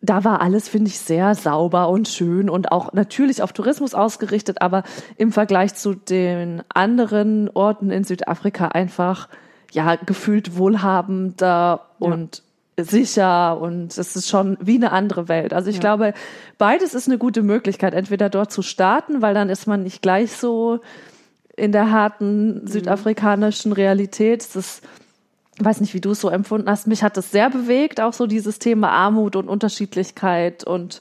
da 0.00 0.24
war 0.24 0.40
alles, 0.40 0.68
finde 0.68 0.88
ich, 0.88 0.98
sehr 0.98 1.34
sauber 1.34 1.88
und 1.88 2.08
schön 2.08 2.48
und 2.48 2.70
auch 2.70 2.92
natürlich 2.92 3.42
auf 3.42 3.52
Tourismus 3.52 3.94
ausgerichtet, 3.94 4.62
aber 4.62 4.84
im 5.16 5.32
Vergleich 5.32 5.74
zu 5.74 5.94
den 5.94 6.62
anderen 6.68 7.50
Orten 7.50 7.90
in 7.90 8.04
Südafrika 8.04 8.68
einfach, 8.68 9.28
ja, 9.72 9.96
gefühlt 9.96 10.56
wohlhabender 10.56 11.86
und 11.98 12.42
sicher 12.76 13.60
und 13.60 13.98
es 13.98 14.14
ist 14.14 14.28
schon 14.28 14.56
wie 14.60 14.76
eine 14.76 14.92
andere 14.92 15.28
Welt. 15.28 15.52
Also 15.52 15.68
ich 15.68 15.80
glaube, 15.80 16.14
beides 16.58 16.94
ist 16.94 17.08
eine 17.08 17.18
gute 17.18 17.42
Möglichkeit, 17.42 17.92
entweder 17.92 18.30
dort 18.30 18.52
zu 18.52 18.62
starten, 18.62 19.20
weil 19.20 19.34
dann 19.34 19.50
ist 19.50 19.66
man 19.66 19.82
nicht 19.82 20.00
gleich 20.00 20.32
so 20.32 20.78
in 21.56 21.72
der 21.72 21.90
harten 21.90 22.66
südafrikanischen 22.68 23.72
Realität. 23.72 24.48
Das 24.54 24.80
weiß 25.64 25.80
nicht, 25.80 25.94
wie 25.94 26.00
du 26.00 26.10
es 26.12 26.20
so 26.20 26.28
empfunden 26.28 26.68
hast. 26.70 26.86
Mich 26.86 27.02
hat 27.02 27.16
das 27.16 27.30
sehr 27.30 27.50
bewegt, 27.50 28.00
auch 28.00 28.12
so 28.12 28.26
dieses 28.26 28.58
Thema 28.58 28.90
Armut 28.90 29.36
und 29.36 29.48
Unterschiedlichkeit 29.48 30.64
und 30.64 31.00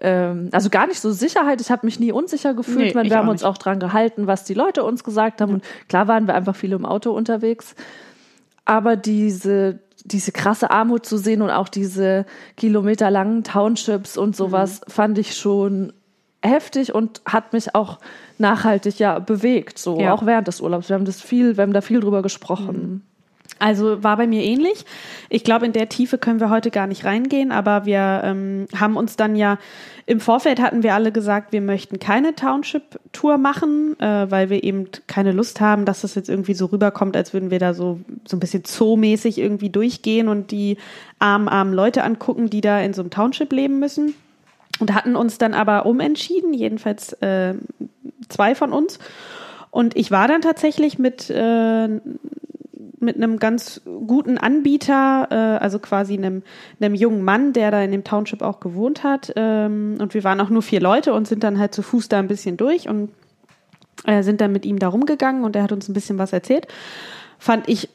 ähm, 0.00 0.48
also 0.52 0.70
gar 0.70 0.86
nicht 0.86 1.00
so 1.00 1.12
Sicherheit. 1.12 1.60
Ich 1.60 1.70
habe 1.70 1.86
mich 1.86 2.00
nie 2.00 2.12
unsicher 2.12 2.52
gefühlt. 2.54 2.94
Nee, 2.94 3.02
ich 3.02 3.10
wir 3.10 3.16
haben 3.16 3.28
auch 3.28 3.32
uns 3.32 3.42
nicht. 3.42 3.48
auch 3.50 3.58
dran 3.58 3.78
gehalten, 3.80 4.26
was 4.26 4.44
die 4.44 4.54
Leute 4.54 4.82
uns 4.84 5.04
gesagt 5.04 5.40
haben. 5.40 5.54
Und 5.54 5.64
klar 5.88 6.08
waren 6.08 6.26
wir 6.26 6.34
einfach 6.34 6.56
viel 6.56 6.72
im 6.72 6.84
Auto 6.84 7.12
unterwegs. 7.12 7.74
Aber 8.64 8.96
diese, 8.96 9.78
diese 10.04 10.32
krasse 10.32 10.70
Armut 10.70 11.06
zu 11.06 11.16
sehen 11.16 11.42
und 11.42 11.50
auch 11.50 11.68
diese 11.68 12.26
kilometerlangen 12.56 13.44
Townships 13.44 14.16
und 14.18 14.34
sowas 14.36 14.80
Mhm. 14.86 14.90
fand 14.90 15.18
ich 15.18 15.36
schon 15.36 15.92
heftig 16.42 16.94
und 16.94 17.22
hat 17.24 17.52
mich 17.52 17.74
auch 17.74 17.98
nachhaltig 18.36 18.98
ja 18.98 19.18
bewegt, 19.18 19.78
so 19.78 19.98
Ja. 20.00 20.12
auch 20.12 20.26
während 20.26 20.48
des 20.48 20.60
Urlaubs. 20.60 20.88
Wir 20.90 20.94
haben 20.94 21.04
das 21.06 21.20
viel, 21.22 21.56
wir 21.56 21.62
haben 21.62 21.72
da 21.72 21.80
viel 21.80 22.00
drüber 22.00 22.20
gesprochen. 22.20 23.02
Also 23.58 24.02
war 24.02 24.16
bei 24.16 24.26
mir 24.26 24.42
ähnlich. 24.42 24.84
Ich 25.30 25.44
glaube, 25.44 25.66
in 25.66 25.72
der 25.72 25.88
Tiefe 25.88 26.18
können 26.18 26.40
wir 26.40 26.50
heute 26.50 26.70
gar 26.70 26.86
nicht 26.86 27.04
reingehen, 27.04 27.52
aber 27.52 27.86
wir 27.86 28.22
ähm, 28.24 28.66
haben 28.78 28.96
uns 28.96 29.16
dann 29.16 29.36
ja 29.36 29.58
im 30.06 30.20
Vorfeld 30.20 30.60
hatten 30.60 30.82
wir 30.82 30.92
alle 30.92 31.12
gesagt, 31.12 31.52
wir 31.52 31.62
möchten 31.62 31.98
keine 31.98 32.34
Township-Tour 32.34 33.38
machen, 33.38 33.98
äh, 34.00 34.30
weil 34.30 34.50
wir 34.50 34.62
eben 34.62 34.86
keine 35.06 35.32
Lust 35.32 35.62
haben, 35.62 35.86
dass 35.86 36.02
das 36.02 36.14
jetzt 36.14 36.28
irgendwie 36.28 36.52
so 36.52 36.66
rüberkommt, 36.66 37.16
als 37.16 37.32
würden 37.32 37.50
wir 37.50 37.58
da 37.58 37.72
so, 37.72 38.00
so 38.26 38.36
ein 38.36 38.40
bisschen 38.40 38.64
zoomäßig 38.64 39.38
irgendwie 39.38 39.70
durchgehen 39.70 40.28
und 40.28 40.50
die 40.50 40.76
armen, 41.18 41.48
armen 41.48 41.72
Leute 41.72 42.04
angucken, 42.04 42.50
die 42.50 42.60
da 42.60 42.80
in 42.80 42.92
so 42.92 43.00
einem 43.00 43.10
Township 43.10 43.52
leben 43.52 43.78
müssen. 43.78 44.14
Und 44.80 44.92
hatten 44.92 45.14
uns 45.14 45.38
dann 45.38 45.54
aber 45.54 45.86
umentschieden, 45.86 46.52
jedenfalls 46.52 47.12
äh, 47.22 47.54
zwei 48.28 48.56
von 48.56 48.72
uns. 48.72 48.98
Und 49.70 49.96
ich 49.96 50.10
war 50.10 50.26
dann 50.26 50.42
tatsächlich 50.42 50.98
mit 50.98 51.30
äh, 51.30 51.88
mit 53.04 53.16
einem 53.16 53.38
ganz 53.38 53.80
guten 53.84 54.38
Anbieter, 54.38 55.28
äh, 55.30 55.62
also 55.62 55.78
quasi 55.78 56.14
einem, 56.14 56.42
einem 56.80 56.94
jungen 56.94 57.22
Mann, 57.22 57.52
der 57.52 57.70
da 57.70 57.82
in 57.82 57.92
dem 57.92 58.04
Township 58.04 58.42
auch 58.42 58.60
gewohnt 58.60 59.04
hat. 59.04 59.32
Ähm, 59.36 59.96
und 60.00 60.14
wir 60.14 60.24
waren 60.24 60.40
auch 60.40 60.50
nur 60.50 60.62
vier 60.62 60.80
Leute 60.80 61.14
und 61.14 61.28
sind 61.28 61.44
dann 61.44 61.58
halt 61.58 61.74
zu 61.74 61.82
Fuß 61.82 62.08
da 62.08 62.18
ein 62.18 62.28
bisschen 62.28 62.56
durch 62.56 62.88
und 62.88 63.10
äh, 64.06 64.22
sind 64.22 64.40
dann 64.40 64.52
mit 64.52 64.66
ihm 64.66 64.78
da 64.78 64.88
rumgegangen 64.88 65.44
und 65.44 65.56
er 65.56 65.62
hat 65.62 65.72
uns 65.72 65.88
ein 65.88 65.94
bisschen 65.94 66.18
was 66.18 66.32
erzählt. 66.32 66.66
Fand 67.38 67.68
ich 67.68 67.88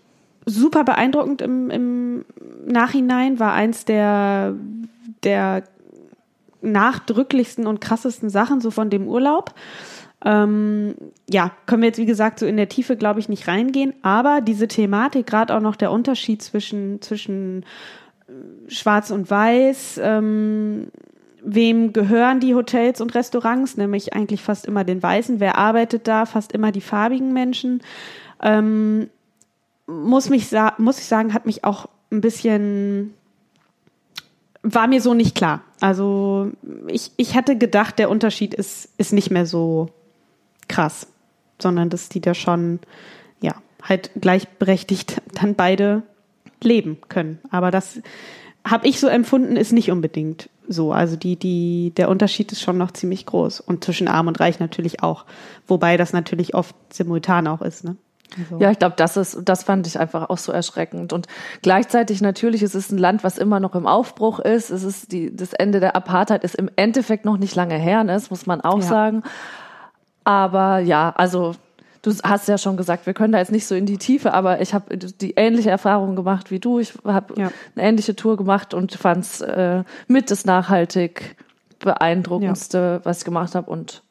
super 0.46 0.84
beeindruckend 0.84 1.42
im, 1.42 1.70
im 1.70 2.26
Nachhinein, 2.66 3.40
war 3.40 3.54
eins 3.54 3.86
der, 3.86 4.56
der 5.24 5.64
nachdrücklichsten 6.62 7.68
und 7.68 7.82
krassesten 7.82 8.30
Sachen 8.30 8.62
so 8.62 8.72
von 8.72 8.90
dem 8.90 9.08
Urlaub. 9.08 9.54
Ähm, 10.26 10.96
ja, 11.30 11.52
können 11.66 11.82
wir 11.82 11.88
jetzt 11.88 12.00
wie 12.00 12.06
gesagt 12.06 12.40
so 12.40 12.46
in 12.46 12.58
der 12.58 12.70
Tiefe, 12.70 12.98
glaube 12.98 13.20
ich, 13.20 13.30
nicht 13.30 13.48
reingehen, 13.48 13.94
aber 14.02 14.42
diese 14.42 14.68
Thematik, 14.68 15.28
gerade 15.28 15.56
auch 15.56 15.62
noch 15.62 15.78
der 15.78 15.92
Unterschied 15.92 16.42
zwischen, 16.42 17.02
zwischen 17.02 17.64
äh, 18.28 18.70
Schwarz 18.70 19.12
und 19.12 19.30
Weiß, 19.30 20.00
ähm, 20.04 20.88
wem 21.42 21.94
gehören 21.94 22.42
die 22.42 22.54
Hotels 22.54 23.00
und 23.00 23.16
Restaurants, 23.16 23.78
nämlich 23.78 24.14
eigentlich 24.14 24.42
fast 24.42 24.66
immer 24.66 24.84
den 24.84 25.02
Weißen, 25.02 25.40
wer 25.40 25.58
arbeitet 25.58 26.08
da, 26.08 26.26
fast 26.26 26.52
immer 26.52 26.74
die 26.74 26.82
farbigen 26.82 27.32
Menschen. 27.32 27.82
Ähm, 28.42 29.10
muss, 29.88 30.30
mich 30.30 30.52
muss 30.78 31.00
ich 31.00 31.06
sagen, 31.06 31.34
hat 31.34 31.46
mich 31.46 31.64
auch 31.64 31.88
ein 32.12 32.20
bisschen 32.20 33.14
war 34.62 34.88
mir 34.88 35.02
so 35.02 35.14
nicht 35.14 35.36
klar. 35.36 35.62
Also 35.80 36.52
ich, 36.88 37.12
ich 37.18 37.36
hatte 37.36 37.58
gedacht, 37.58 37.98
der 37.98 38.10
Unterschied 38.10 38.54
ist, 38.54 38.90
ist 38.98 39.14
nicht 39.14 39.32
mehr 39.32 39.46
so 39.46 39.90
krass, 40.70 41.08
sondern 41.62 41.90
dass 41.90 42.08
die 42.08 42.22
da 42.22 42.34
schon, 42.34 42.80
ja, 43.42 43.56
halt 43.84 44.12
gleichberechtigt 44.20 45.22
dann 45.34 45.56
beide 45.56 46.04
leben 46.64 46.98
können. 47.10 47.40
Aber 47.52 47.72
das 47.72 48.02
habe 48.66 48.88
ich 48.88 49.00
so 49.00 49.08
empfunden, 49.08 49.58
ist 49.58 49.74
nicht 49.74 49.92
unbedingt 49.92 50.50
so. 50.68 50.92
Also 50.92 51.16
die, 51.16 51.36
die, 51.36 51.92
der 51.98 52.10
Unterschied 52.10 52.52
ist 52.52 52.62
schon 52.62 52.78
noch 52.78 52.92
ziemlich 52.92 53.26
groß. 53.26 53.60
Und 53.60 53.84
zwischen 53.84 54.08
Arm 54.08 54.28
und 54.28 54.40
Reich 54.40 54.60
natürlich 54.60 55.02
auch. 55.04 55.26
Wobei 55.68 55.98
das 55.98 56.14
natürlich 56.14 56.56
oft 56.56 56.76
simultan 56.94 57.48
auch 57.48 57.62
ist, 57.62 57.84
ne? 57.84 57.98
Also. 58.38 58.60
Ja, 58.60 58.70
ich 58.70 58.78
glaube, 58.78 58.94
das 58.96 59.18
ist, 59.18 59.40
das 59.44 59.64
fand 59.64 59.88
ich 59.88 60.00
einfach 60.00 60.30
auch 60.30 60.38
so 60.38 60.52
erschreckend. 60.52 61.14
Und 61.14 61.28
gleichzeitig 61.64 62.22
natürlich, 62.22 62.62
es 62.62 62.76
ist 62.76 62.92
ein 62.92 62.98
Land, 63.00 63.24
was 63.24 63.40
immer 63.40 63.60
noch 63.60 63.74
im 63.74 63.88
Aufbruch 63.88 64.40
ist. 64.40 64.70
Es 64.70 64.84
ist 64.84 65.12
die, 65.12 65.36
das 65.36 65.54
Ende 65.54 65.80
der 65.80 65.96
Apartheid 65.96 66.44
ist 66.44 66.54
im 66.54 66.70
Endeffekt 66.76 67.26
noch 67.26 67.38
nicht 67.38 67.56
lange 67.56 67.76
her, 67.76 68.04
ne? 68.04 68.14
das 68.14 68.30
muss 68.30 68.46
man 68.46 68.62
auch 68.62 68.82
ja. 68.82 68.86
sagen. 68.86 69.24
Aber 70.30 70.78
ja, 70.78 71.12
also 71.18 71.56
du 72.04 72.14
hast 72.24 72.48
ja 72.48 72.60
schon 72.60 72.78
gesagt, 72.78 73.08
wir 73.08 73.16
können 73.16 73.34
da 73.34 73.40
jetzt 73.40 73.52
nicht 73.52 73.66
so 73.66 73.74
in 73.74 73.88
die 73.88 73.98
Tiefe, 73.98 74.32
aber 74.32 74.62
ich 74.62 74.76
habe 74.76 74.96
die 74.96 75.32
ähnliche 75.32 75.72
Erfahrung 75.72 76.16
gemacht 76.16 76.52
wie 76.52 76.60
du. 76.60 76.78
Ich 76.78 76.94
habe 77.04 77.34
ja. 77.36 77.52
eine 77.76 77.88
ähnliche 77.88 78.16
Tour 78.16 78.38
gemacht 78.38 78.76
und 78.76 78.94
fand 78.94 79.24
es 79.24 79.42
äh, 79.42 79.84
mit 80.08 80.30
das 80.30 80.46
nachhaltig 80.46 81.36
beeindruckendste, 81.80 82.78
ja. 82.78 83.06
was 83.06 83.20
ich 83.20 83.26
gemacht 83.26 83.56
habe 83.56 83.72
und 83.72 84.04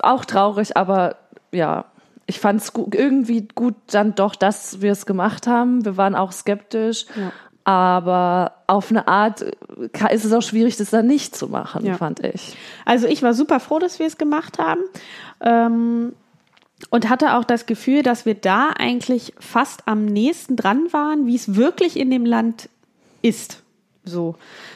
auch 0.00 0.24
traurig, 0.24 0.76
aber 0.76 1.18
ja, 1.52 1.84
ich 2.26 2.40
fand 2.40 2.60
es 2.60 2.72
irgendwie 2.74 3.46
gut 3.54 3.76
dann 3.92 4.16
doch, 4.16 4.34
dass 4.34 4.80
wir 4.80 4.90
es 4.90 5.06
gemacht 5.06 5.46
haben. 5.46 5.84
Wir 5.84 5.96
waren 5.96 6.16
auch 6.16 6.32
skeptisch, 6.32 7.06
ja. 7.14 7.30
Aber 7.64 8.52
auf 8.66 8.90
eine 8.90 9.08
Art 9.08 9.42
äh, 9.42 10.14
ist 10.14 10.24
es 10.24 10.32
auch 10.32 10.42
schwierig, 10.42 10.76
das 10.76 10.90
dann 10.90 11.06
nicht 11.06 11.34
zu 11.34 11.48
machen, 11.48 11.84
ja. 11.84 11.96
fand 11.96 12.20
ich. 12.20 12.56
Also 12.84 13.06
ich 13.06 13.22
war 13.22 13.34
super 13.34 13.60
froh, 13.60 13.78
dass 13.78 13.98
wir 13.98 14.06
es 14.06 14.18
gemacht 14.18 14.58
haben. 14.58 14.80
Ähm 15.40 16.12
und 16.90 17.08
hatte 17.08 17.34
auch 17.34 17.44
das 17.44 17.64
Gefühl, 17.66 18.02
dass 18.02 18.26
wir 18.26 18.34
da 18.34 18.68
eigentlich 18.76 19.32
fast 19.38 19.86
am 19.86 20.04
nächsten 20.04 20.56
dran 20.56 20.92
waren, 20.92 21.26
wie 21.26 21.36
es 21.36 21.54
wirklich 21.54 21.98
in 21.98 22.10
dem 22.10 22.26
Land 22.26 22.68
ist. 23.22 23.62
So, 24.04 24.34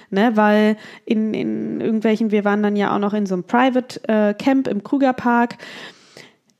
ne, 0.09 0.33
weil 0.35 0.79
in, 1.05 1.35
in 1.35 1.83
irgendwelchen, 1.83 2.31
wir 2.31 2.46
waren 2.46 2.62
dann 2.62 2.77
ja 2.77 2.94
auch 2.94 2.98
noch 2.98 3.12
in 3.12 3.27
so 3.27 3.35
einem 3.35 3.44
Private 3.44 4.09
äh, 4.09 4.33
Camp 4.33 4.68
im 4.68 4.83
Krugerpark 4.83 5.59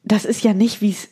das 0.09 0.25
ist 0.25 0.43
ja 0.43 0.55
nicht, 0.55 0.81
wie 0.81 0.91
es 0.91 1.09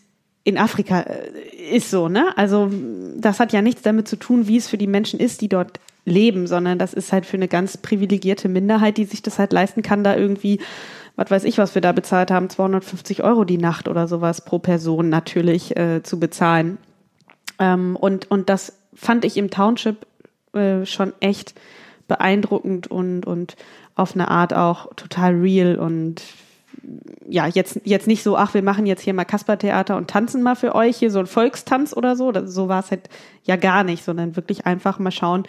in 0.47 0.59
Afrika 0.59 1.01
äh, 1.01 1.75
ist 1.75 1.91
so, 1.91 2.09
ne? 2.09 2.33
Also 2.37 2.71
das 3.17 3.41
hat 3.41 3.53
ja 3.53 3.63
nichts 3.63 3.83
damit 3.83 4.07
zu 4.07 4.17
tun, 4.17 4.47
wie 4.47 4.57
es 4.57 4.69
für 4.69 4.79
die 4.79 4.87
Menschen 4.87 5.19
ist, 5.19 5.41
die 5.41 5.49
dort 5.49 5.81
leben, 6.05 6.47
sondern 6.47 6.79
das 6.79 6.95
ist 6.95 7.13
halt 7.13 7.27
für 7.27 7.37
eine 7.37 7.49
ganz 7.49 7.77
privilegierte 7.77 8.49
Minderheit, 8.49 8.97
die 8.97 9.07
sich 9.07 9.23
das 9.23 9.41
halt 9.41 9.53
leisten 9.53 9.83
kann, 9.83 10.05
da 10.05 10.17
irgendwie, 10.17 10.61
was 11.17 11.33
weiß 11.33 11.43
ich, 11.43 11.59
was 11.59 11.75
wir 11.75 11.83
da 11.83 11.91
bezahlt 11.91 12.31
haben, 12.31 12.49
250 12.49 13.25
Euro 13.25 13.43
die 13.43 13.59
Nacht 13.59 13.89
oder 13.89 14.07
sowas 14.07 14.45
pro 14.45 14.61
Person 14.61 15.09
natürlich 15.09 15.77
äh, 15.77 16.05
zu 16.05 16.21
bezahlen. 16.21 16.79
Ähm, 17.59 17.97
und, 17.97 18.31
und 18.31 18.49
das 18.49 18.79
fand 18.95 19.25
ich 19.25 19.37
im 19.37 19.51
Township 19.51 20.07
äh, 20.53 20.87
schon 20.87 21.13
echt 21.19 21.55
beeindruckend 22.07 22.87
und, 22.87 23.27
und 23.27 23.57
auf 23.97 24.15
eine 24.15 24.29
Art 24.29 24.55
auch 24.55 24.95
total 24.95 25.35
real 25.35 25.75
und 25.75 26.23
ja, 27.29 27.47
jetzt, 27.47 27.81
jetzt 27.85 28.07
nicht 28.07 28.23
so, 28.23 28.37
ach, 28.37 28.55
wir 28.55 28.63
machen 28.63 28.87
jetzt 28.87 29.03
hier 29.03 29.15
mal 29.15 29.25
Kaspertheater 29.25 29.97
und 29.97 30.09
tanzen 30.09 30.43
mal 30.43 30.55
für 30.55 30.75
euch, 30.75 30.97
hier 30.97 31.11
so 31.11 31.19
ein 31.19 31.27
Volkstanz 31.27 31.93
oder 31.95 32.17
so. 32.17 32.33
Das, 32.33 32.53
so 32.53 32.69
war 32.69 32.81
es 32.81 32.91
halt 32.91 33.09
ja 33.45 33.57
gar 33.57 33.85
nicht, 33.85 34.05
sondern 34.05 34.37
wirklich 34.37 34.67
einfach 34.67 34.99
mal 34.99 35.11
schauen, 35.11 35.45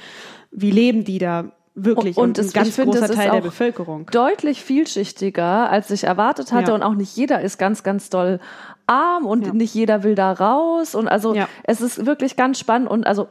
wie 0.51 0.71
leben 0.71 1.03
die 1.03 1.19
da 1.19 1.51
wirklich 1.75 2.17
und, 2.17 2.39
und 2.39 2.45
ein 2.45 2.51
ganz 2.51 2.75
finde, 2.75 2.99
großer 2.99 3.13
Teil 3.13 3.31
der 3.31 3.41
Bevölkerung. 3.41 4.07
Deutlich 4.11 4.63
vielschichtiger, 4.63 5.69
als 5.69 5.91
ich 5.91 6.05
erwartet 6.05 6.51
hatte 6.51 6.71
ja. 6.71 6.75
und 6.75 6.83
auch 6.83 6.95
nicht 6.95 7.15
jeder 7.15 7.41
ist 7.41 7.57
ganz, 7.59 7.83
ganz 7.83 8.09
doll 8.09 8.39
arm 8.87 9.25
und 9.25 9.45
ja. 9.45 9.53
nicht 9.53 9.73
jeder 9.73 10.03
will 10.03 10.15
da 10.15 10.31
raus 10.31 10.95
und 10.95 11.07
also 11.07 11.35
ja. 11.35 11.47
es 11.63 11.81
ist 11.81 12.05
wirklich 12.05 12.35
ganz 12.35 12.57
spannend 12.57 12.89
und 12.89 13.05
also 13.05 13.27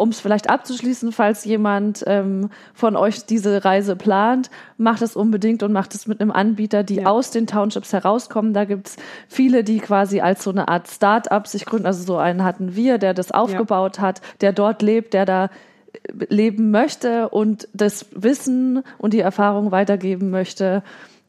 um 0.00 0.08
es 0.08 0.20
vielleicht 0.20 0.48
abzuschließen, 0.48 1.12
falls 1.12 1.44
jemand 1.44 2.02
ähm, 2.06 2.50
von 2.74 2.96
euch 2.96 3.26
diese 3.26 3.64
Reise 3.64 3.96
plant, 3.96 4.50
macht 4.76 5.02
es 5.02 5.14
unbedingt 5.14 5.62
und 5.62 5.72
macht 5.72 5.94
es 5.94 6.06
mit 6.06 6.20
einem 6.20 6.30
Anbieter, 6.30 6.82
die 6.82 6.96
ja. 6.96 7.06
aus 7.06 7.30
den 7.30 7.46
Townships 7.46 7.92
herauskommen. 7.92 8.54
Da 8.54 8.64
gibt's 8.64 8.96
viele, 9.28 9.62
die 9.62 9.78
quasi 9.78 10.20
als 10.20 10.42
so 10.42 10.50
eine 10.50 10.68
Art 10.68 10.88
Start-up 10.88 11.46
sich 11.46 11.66
gründen. 11.66 11.86
Also 11.86 12.02
so 12.04 12.16
einen 12.16 12.42
hatten 12.42 12.74
wir, 12.74 12.98
der 12.98 13.14
das 13.14 13.30
aufgebaut 13.30 13.98
ja. 13.98 14.02
hat, 14.02 14.20
der 14.40 14.52
dort 14.52 14.82
lebt, 14.82 15.14
der 15.14 15.26
da 15.26 15.44
äh, 15.44 16.24
leben 16.28 16.70
möchte 16.70 17.28
und 17.28 17.68
das 17.74 18.06
Wissen 18.12 18.82
und 18.98 19.12
die 19.12 19.20
Erfahrung 19.20 19.70
weitergeben 19.70 20.30
möchte, 20.30 20.82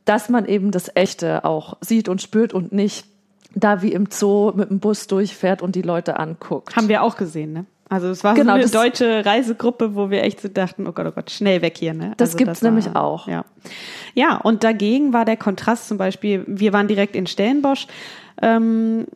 dass 0.05 0.29
man 0.29 0.45
eben 0.45 0.71
das 0.71 0.89
Echte 0.95 1.45
auch 1.45 1.77
sieht 1.81 2.09
und 2.09 2.21
spürt 2.21 2.53
und 2.53 2.71
nicht 2.71 3.05
da 3.53 3.81
wie 3.81 3.91
im 3.91 4.07
Zoo 4.09 4.53
mit 4.55 4.69
dem 4.69 4.79
Bus 4.79 5.07
durchfährt 5.07 5.61
und 5.61 5.75
die 5.75 5.81
Leute 5.81 6.17
anguckt. 6.17 6.75
Haben 6.75 6.87
wir 6.87 7.03
auch 7.03 7.17
gesehen, 7.17 7.53
ne? 7.53 7.65
Also 7.91 8.07
es 8.07 8.23
war 8.23 8.35
genau, 8.35 8.53
so 8.53 8.61
eine 8.61 8.69
deutsche 8.69 9.25
Reisegruppe, 9.25 9.95
wo 9.95 10.09
wir 10.09 10.23
echt 10.23 10.39
so 10.39 10.47
dachten, 10.47 10.87
oh 10.87 10.93
Gott, 10.93 11.07
oh 11.07 11.11
Gott, 11.11 11.29
schnell 11.29 11.61
weg 11.61 11.77
hier. 11.77 11.93
Ne? 11.93 12.13
Das 12.15 12.29
also 12.29 12.37
gibt's 12.37 12.59
das 12.59 12.63
war, 12.63 12.71
nämlich 12.71 12.95
auch. 12.95 13.27
Ja. 13.27 13.43
ja, 14.13 14.37
und 14.37 14.63
dagegen 14.63 15.11
war 15.11 15.25
der 15.25 15.35
Kontrast 15.35 15.89
zum 15.89 15.97
Beispiel, 15.97 16.45
wir 16.47 16.71
waren 16.71 16.87
direkt 16.87 17.17
in 17.17 17.27
Stellenbosch 17.27 17.87
ähm, 18.41 19.07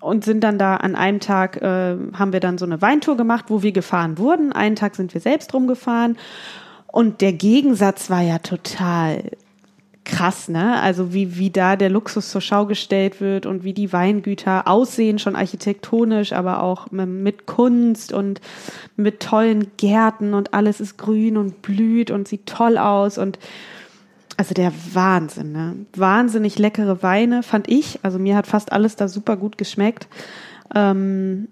und 0.00 0.24
sind 0.24 0.40
dann 0.40 0.58
da 0.58 0.76
an 0.76 0.94
einem 0.94 1.20
Tag, 1.20 1.60
äh, 1.60 1.94
haben 2.14 2.32
wir 2.32 2.40
dann 2.40 2.56
so 2.56 2.64
eine 2.64 2.80
Weintour 2.80 3.18
gemacht, 3.18 3.44
wo 3.48 3.62
wir 3.62 3.72
gefahren 3.72 4.16
wurden. 4.16 4.50
Einen 4.50 4.76
Tag 4.76 4.94
sind 4.94 5.12
wir 5.12 5.20
selbst 5.20 5.52
rumgefahren. 5.52 6.16
Und 6.86 7.20
der 7.20 7.34
Gegensatz 7.34 8.08
war 8.08 8.22
ja 8.22 8.38
total 8.38 9.24
krass, 10.04 10.48
ne? 10.48 10.80
Also 10.80 11.12
wie, 11.12 11.36
wie 11.38 11.50
da 11.50 11.76
der 11.76 11.90
Luxus 11.90 12.30
zur 12.30 12.40
Schau 12.40 12.66
gestellt 12.66 13.20
wird 13.20 13.46
und 13.46 13.64
wie 13.64 13.72
die 13.72 13.92
Weingüter 13.92 14.66
aussehen, 14.66 15.18
schon 15.18 15.36
architektonisch, 15.36 16.32
aber 16.32 16.62
auch 16.62 16.90
mit 16.90 17.46
Kunst 17.46 18.12
und 18.12 18.40
mit 18.96 19.20
tollen 19.20 19.70
Gärten 19.76 20.34
und 20.34 20.54
alles 20.54 20.80
ist 20.80 20.98
grün 20.98 21.36
und 21.36 21.62
blüht 21.62 22.10
und 22.10 22.26
sieht 22.26 22.46
toll 22.46 22.78
aus 22.78 23.18
und 23.18 23.38
also 24.36 24.54
der 24.54 24.72
Wahnsinn, 24.92 25.52
ne? 25.52 25.76
Wahnsinnig 25.94 26.58
leckere 26.58 27.02
Weine, 27.02 27.42
fand 27.42 27.68
ich. 27.68 28.00
Also 28.02 28.18
mir 28.18 28.34
hat 28.34 28.46
fast 28.46 28.72
alles 28.72 28.96
da 28.96 29.06
super 29.06 29.36
gut 29.36 29.58
geschmeckt. 29.58 30.08
Ähm, 30.74 31.48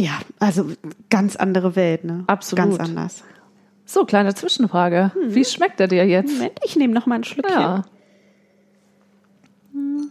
ja, 0.00 0.12
also 0.38 0.70
ganz 1.10 1.36
andere 1.36 1.76
Welt, 1.76 2.04
ne? 2.04 2.24
Absolut. 2.26 2.78
Ganz 2.78 2.80
anders. 2.80 3.24
So, 3.88 4.04
kleine 4.04 4.34
Zwischenfrage. 4.34 5.12
Hm. 5.14 5.34
Wie 5.34 5.46
schmeckt 5.46 5.80
er 5.80 5.88
dir 5.88 6.06
jetzt? 6.06 6.34
Moment, 6.34 6.60
ich 6.62 6.76
nehme 6.76 6.92
noch 6.92 7.06
mal 7.06 7.14
ein 7.14 7.24
Schlückchen. 7.24 7.58
Ja. 7.58 7.84
Hm. 9.72 10.10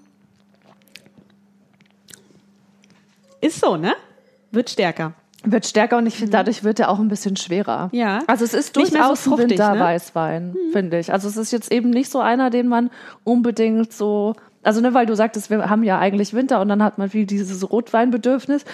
Ist 3.39 3.61
so, 3.61 3.77
ne? 3.77 3.93
Wird 4.49 4.71
stärker. 4.71 5.13
Wird 5.43 5.67
stärker 5.67 5.97
und 5.97 6.07
ich 6.07 6.15
finde, 6.15 6.31
dadurch 6.31 6.63
wird 6.63 6.79
er 6.79 6.89
auch 6.89 6.97
ein 6.97 7.07
bisschen 7.07 7.35
schwerer. 7.35 7.89
Ja. 7.91 8.23
Also 8.25 8.45
es 8.45 8.55
ist 8.55 8.75
durchaus 8.75 9.23
so 9.23 9.29
fruchtig, 9.29 9.45
ein 9.45 9.49
Winterweißwein, 9.51 10.47
ne? 10.47 10.55
finde 10.71 10.97
ich. 10.97 11.13
Also 11.13 11.27
es 11.27 11.37
ist 11.37 11.51
jetzt 11.51 11.71
eben 11.71 11.91
nicht 11.91 12.09
so 12.09 12.19
einer, 12.19 12.49
den 12.49 12.67
man 12.67 12.89
unbedingt 13.23 13.93
so, 13.93 14.33
also 14.63 14.81
ne, 14.81 14.95
weil 14.95 15.05
du 15.05 15.15
sagtest, 15.15 15.51
wir 15.51 15.69
haben 15.69 15.83
ja 15.83 15.99
eigentlich 15.99 16.33
Winter 16.33 16.61
und 16.61 16.69
dann 16.69 16.81
hat 16.81 16.97
man 16.97 17.11
viel 17.11 17.27
dieses 17.27 17.69
Rotweinbedürfnis. 17.69 18.65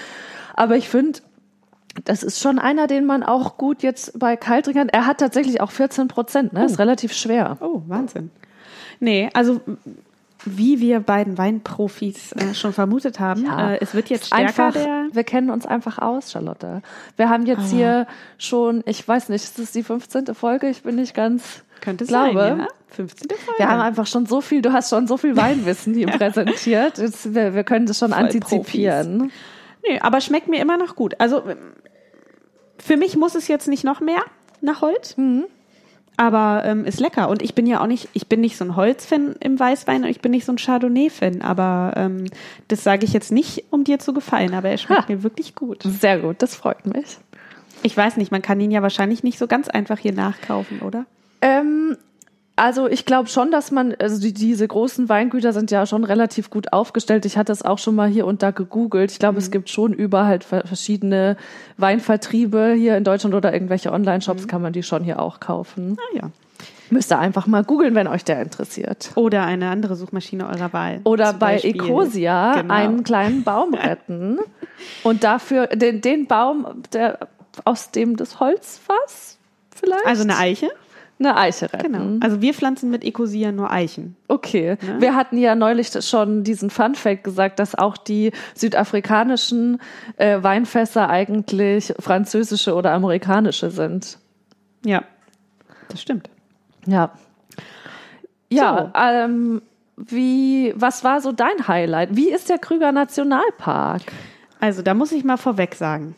Aber 0.53 0.77
ich 0.77 0.87
finde, 0.87 1.19
das 2.05 2.23
ist 2.23 2.39
schon 2.39 2.59
einer, 2.59 2.87
den 2.87 3.05
man 3.05 3.23
auch 3.23 3.57
gut 3.57 3.83
jetzt 3.83 4.17
bei 4.19 4.35
Kaltrinkern, 4.35 4.89
er 4.89 5.05
hat 5.05 5.19
tatsächlich 5.19 5.61
auch 5.61 5.71
14 5.71 6.07
Prozent, 6.07 6.53
ne? 6.53 6.61
Oh. 6.61 6.65
Ist 6.65 6.79
relativ 6.79 7.13
schwer. 7.13 7.57
Oh, 7.61 7.81
Wahnsinn. 7.87 8.31
Nee, 8.99 9.29
also 9.33 9.61
wie 10.45 10.81
wir 10.81 10.99
beiden 10.99 11.37
Weinprofis 11.37 12.33
äh, 12.33 12.53
schon 12.53 12.73
vermutet 12.73 13.19
haben, 13.19 13.45
Ja. 13.45 13.71
äh, 13.73 13.77
es 13.79 13.93
wird 13.93 14.09
jetzt 14.09 14.27
stärker 14.27 14.43
einfach, 14.45 14.73
der. 14.73 15.07
wir 15.13 15.23
kennen 15.23 15.49
uns 15.49 15.65
einfach 15.65 15.99
aus, 15.99 16.31
Charlotte. 16.31 16.81
Wir 17.15 17.29
haben 17.29 17.45
jetzt 17.45 17.71
Ah. 17.71 17.75
hier 17.75 18.07
schon, 18.37 18.83
ich 18.85 19.07
weiß 19.07 19.29
nicht, 19.29 19.43
ist 19.43 19.57
das 19.59 19.71
die 19.71 19.83
15. 19.83 20.33
Folge? 20.35 20.67
Ich 20.69 20.83
bin 20.83 20.95
nicht 20.95 21.13
ganz, 21.15 21.63
Könnte 21.79 22.05
glaube. 22.05 22.33
sein, 22.39 22.59
ja? 22.59 22.67
15. 22.89 23.29
Folge. 23.37 23.59
Wir 23.59 23.69
haben 23.69 23.79
einfach 23.81 24.05
schon 24.05 24.25
so 24.25 24.41
viel, 24.41 24.61
du 24.61 24.73
hast 24.73 24.89
schon 24.89 25.07
so 25.07 25.15
viel 25.15 25.37
Weinwissen 25.37 25.93
hier 25.93 26.07
präsentiert. 26.17 26.97
Jetzt, 26.97 27.33
wir, 27.33 27.53
wir 27.55 27.63
können 27.63 27.85
das 27.85 27.99
schon 27.99 28.11
Voll 28.11 28.19
antizipieren. 28.23 29.31
Nö, 29.87 29.97
aber 30.01 30.21
schmeckt 30.21 30.47
mir 30.47 30.61
immer 30.61 30.77
noch 30.77 30.95
gut. 30.95 31.19
Also 31.19 31.43
ähm, 31.47 31.73
für 32.77 32.97
mich 32.97 33.15
muss 33.15 33.35
es 33.35 33.47
jetzt 33.47 33.67
nicht 33.67 33.83
noch 33.83 33.99
mehr 33.99 34.23
nach 34.61 34.81
Holz. 34.81 35.17
Mhm. 35.17 35.45
Aber 36.15 36.61
ähm, 36.65 36.85
ist 36.85 36.99
lecker. 36.99 37.27
Und 37.27 37.41
ich 37.41 37.55
bin 37.55 37.65
ja 37.65 37.81
auch 37.81 37.87
nicht, 37.87 38.07
ich 38.13 38.27
bin 38.27 38.41
nicht 38.41 38.55
so 38.55 38.63
ein 38.63 38.75
Holzfan 38.75 39.35
im 39.39 39.59
Weißwein 39.59 40.03
und 40.03 40.09
ich 40.09 40.21
bin 40.21 40.31
nicht 40.31 40.45
so 40.45 40.51
ein 40.51 40.57
Chardonnay-Fan. 40.57 41.41
Aber 41.41 41.93
ähm, 41.95 42.25
das 42.67 42.83
sage 42.83 43.03
ich 43.05 43.13
jetzt 43.13 43.31
nicht, 43.31 43.65
um 43.71 43.83
dir 43.83 43.97
zu 43.97 44.13
gefallen, 44.13 44.53
aber 44.53 44.69
er 44.69 44.77
schmeckt 44.77 45.09
Ha. 45.09 45.11
mir 45.11 45.23
wirklich 45.23 45.55
gut. 45.55 45.81
Sehr 45.83 46.19
gut, 46.19 46.41
das 46.43 46.55
freut 46.55 46.85
mich. 46.85 47.17
Ich 47.81 47.97
weiß 47.97 48.17
nicht, 48.17 48.31
man 48.31 48.43
kann 48.43 48.61
ihn 48.61 48.69
ja 48.71 48.83
wahrscheinlich 48.83 49.23
nicht 49.23 49.39
so 49.39 49.47
ganz 49.47 49.67
einfach 49.67 49.97
hier 49.97 50.13
nachkaufen, 50.13 50.81
oder? 50.81 51.05
Ähm, 51.41 51.97
also 52.55 52.87
ich 52.87 53.05
glaube 53.05 53.29
schon, 53.29 53.49
dass 53.51 53.71
man, 53.71 53.95
also 53.99 54.19
die, 54.21 54.33
diese 54.33 54.67
großen 54.67 55.09
Weingüter 55.09 55.53
sind 55.53 55.71
ja 55.71 55.85
schon 55.85 56.03
relativ 56.03 56.49
gut 56.49 56.71
aufgestellt. 56.71 57.25
Ich 57.25 57.37
hatte 57.37 57.51
es 57.51 57.63
auch 57.63 57.79
schon 57.79 57.95
mal 57.95 58.07
hier 58.09 58.25
und 58.27 58.43
da 58.43 58.51
gegoogelt. 58.51 59.11
Ich 59.11 59.19
glaube, 59.19 59.39
es 59.39 59.49
gibt 59.51 59.69
schon 59.69 59.91
überall 59.93 60.27
halt 60.27 60.43
ver- 60.43 60.65
verschiedene 60.67 61.35
Weinvertriebe 61.77 62.73
hier 62.77 62.95
in 62.97 63.03
Deutschland 63.03 63.35
oder 63.35 63.53
irgendwelche 63.53 63.91
Online-Shops 63.91 64.47
kann 64.47 64.61
man 64.61 64.73
die 64.73 64.83
schon 64.83 65.03
hier 65.03 65.19
auch 65.19 65.39
kaufen. 65.39 65.97
Ah 65.99 66.17
ja. 66.17 66.29
Müsst 66.89 67.11
ihr 67.11 67.17
einfach 67.17 67.47
mal 67.47 67.63
googeln, 67.63 67.95
wenn 67.95 68.07
euch 68.07 68.23
der 68.23 68.41
interessiert. 68.41 69.11
Oder 69.15 69.45
eine 69.45 69.69
andere 69.69 69.95
Suchmaschine 69.95 70.47
eurer 70.47 70.71
Wahl. 70.73 71.01
Oder 71.05 71.33
bei 71.33 71.53
Beispiel- 71.55 71.75
Ecosia 71.83 72.61
Genau. 72.61 72.73
einen 72.73 73.03
kleinen 73.03 73.43
Baum 73.43 73.73
retten 73.73 74.37
und 75.03 75.23
dafür 75.23 75.67
den, 75.67 76.01
den 76.01 76.27
Baum, 76.27 76.83
der 76.93 77.17
aus 77.65 77.89
dem 77.91 78.15
das 78.15 78.39
Holzfass 78.39 79.39
vielleicht? 79.75 80.05
Also 80.05 80.21
eine 80.23 80.37
Eiche? 80.37 80.69
Eine 81.25 81.37
Eiche 81.37 81.71
retten. 81.71 81.93
Genau. 81.93 82.25
Also 82.25 82.41
wir 82.41 82.53
pflanzen 82.53 82.89
mit 82.89 83.03
Ecosia 83.03 83.51
nur 83.51 83.71
Eichen. 83.71 84.15
Okay. 84.27 84.77
Wir 84.99 85.15
hatten 85.15 85.37
ja 85.37 85.55
neulich 85.55 85.91
schon 86.01 86.43
diesen 86.43 86.69
Fun 86.69 86.95
Fact 86.95 87.23
gesagt, 87.23 87.59
dass 87.59 87.75
auch 87.75 87.97
die 87.97 88.31
südafrikanischen 88.55 89.79
äh, 90.17 90.41
Weinfässer 90.41 91.09
eigentlich 91.09 91.93
französische 91.99 92.75
oder 92.75 92.91
amerikanische 92.91 93.69
sind. 93.69 94.17
Ja, 94.85 95.03
das 95.89 96.01
stimmt. 96.01 96.29
Ja. 96.85 97.11
Ja, 98.49 98.91
ähm, 98.95 99.61
wie, 99.95 100.73
was 100.75 101.03
war 101.03 101.21
so 101.21 101.31
dein 101.31 101.67
Highlight? 101.67 102.15
Wie 102.15 102.29
ist 102.29 102.49
der 102.49 102.57
Krüger 102.57 102.91
Nationalpark? 102.91 104.03
Also 104.59 104.81
da 104.81 104.93
muss 104.93 105.11
ich 105.11 105.23
mal 105.23 105.37
vorweg 105.37 105.75
sagen. 105.75 106.15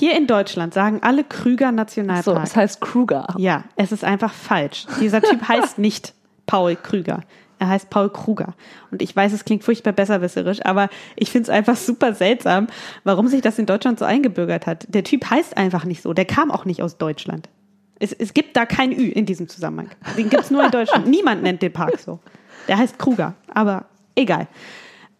Hier 0.00 0.16
in 0.16 0.26
Deutschland 0.26 0.72
sagen 0.72 1.00
alle 1.02 1.24
Krüger 1.24 1.68
So, 1.68 1.74
Nationalpark. 1.74 2.42
es 2.42 2.56
heißt 2.56 2.80
Kruger. 2.80 3.26
ja, 3.36 3.64
es 3.76 3.92
ist 3.92 4.02
einfach 4.02 4.32
falsch. 4.32 4.86
Dieser 4.98 5.20
Typ 5.20 5.42
heißt 5.48 5.76
nicht 5.78 6.14
Paul 6.46 6.74
Krüger. 6.74 7.20
Er 7.58 7.68
heißt 7.68 7.90
Paul 7.90 8.08
Kruger. 8.08 8.54
Und 8.90 9.02
ich 9.02 9.14
weiß, 9.14 9.34
es 9.34 9.44
klingt 9.44 9.62
furchtbar 9.62 9.92
besserwisserisch, 9.92 10.64
aber 10.64 10.88
ich 11.16 11.30
finde 11.30 11.42
es 11.42 11.50
einfach 11.50 11.76
super 11.76 12.14
seltsam, 12.14 12.68
warum 13.04 13.26
sich 13.28 13.42
das 13.42 13.58
in 13.58 13.66
Deutschland 13.66 13.98
so 13.98 14.06
eingebürgert 14.06 14.66
hat. 14.66 14.86
Der 14.88 15.04
Typ 15.04 15.28
heißt 15.28 15.58
einfach 15.58 15.84
nicht 15.84 16.00
so. 16.00 16.14
Der 16.14 16.24
kam 16.24 16.50
auch 16.50 16.64
nicht 16.64 16.82
aus 16.82 16.96
Deutschland. 16.96 17.50
Es, 17.98 18.14
es 18.14 18.32
gibt 18.32 18.56
da 18.56 18.64
kein 18.64 18.92
Ü 18.92 19.04
in 19.08 19.26
diesem 19.26 19.48
Zusammenhang. 19.48 19.90
Den 20.16 20.30
gibt 20.30 20.44
es 20.44 20.50
nur 20.50 20.64
in 20.64 20.70
Deutschland. 20.70 21.06
Niemand 21.10 21.42
nennt 21.42 21.60
den 21.60 21.74
Park 21.74 21.98
so. 21.98 22.20
Der 22.68 22.78
heißt 22.78 22.98
Kruger, 22.98 23.34
aber 23.52 23.84
egal. 24.14 24.48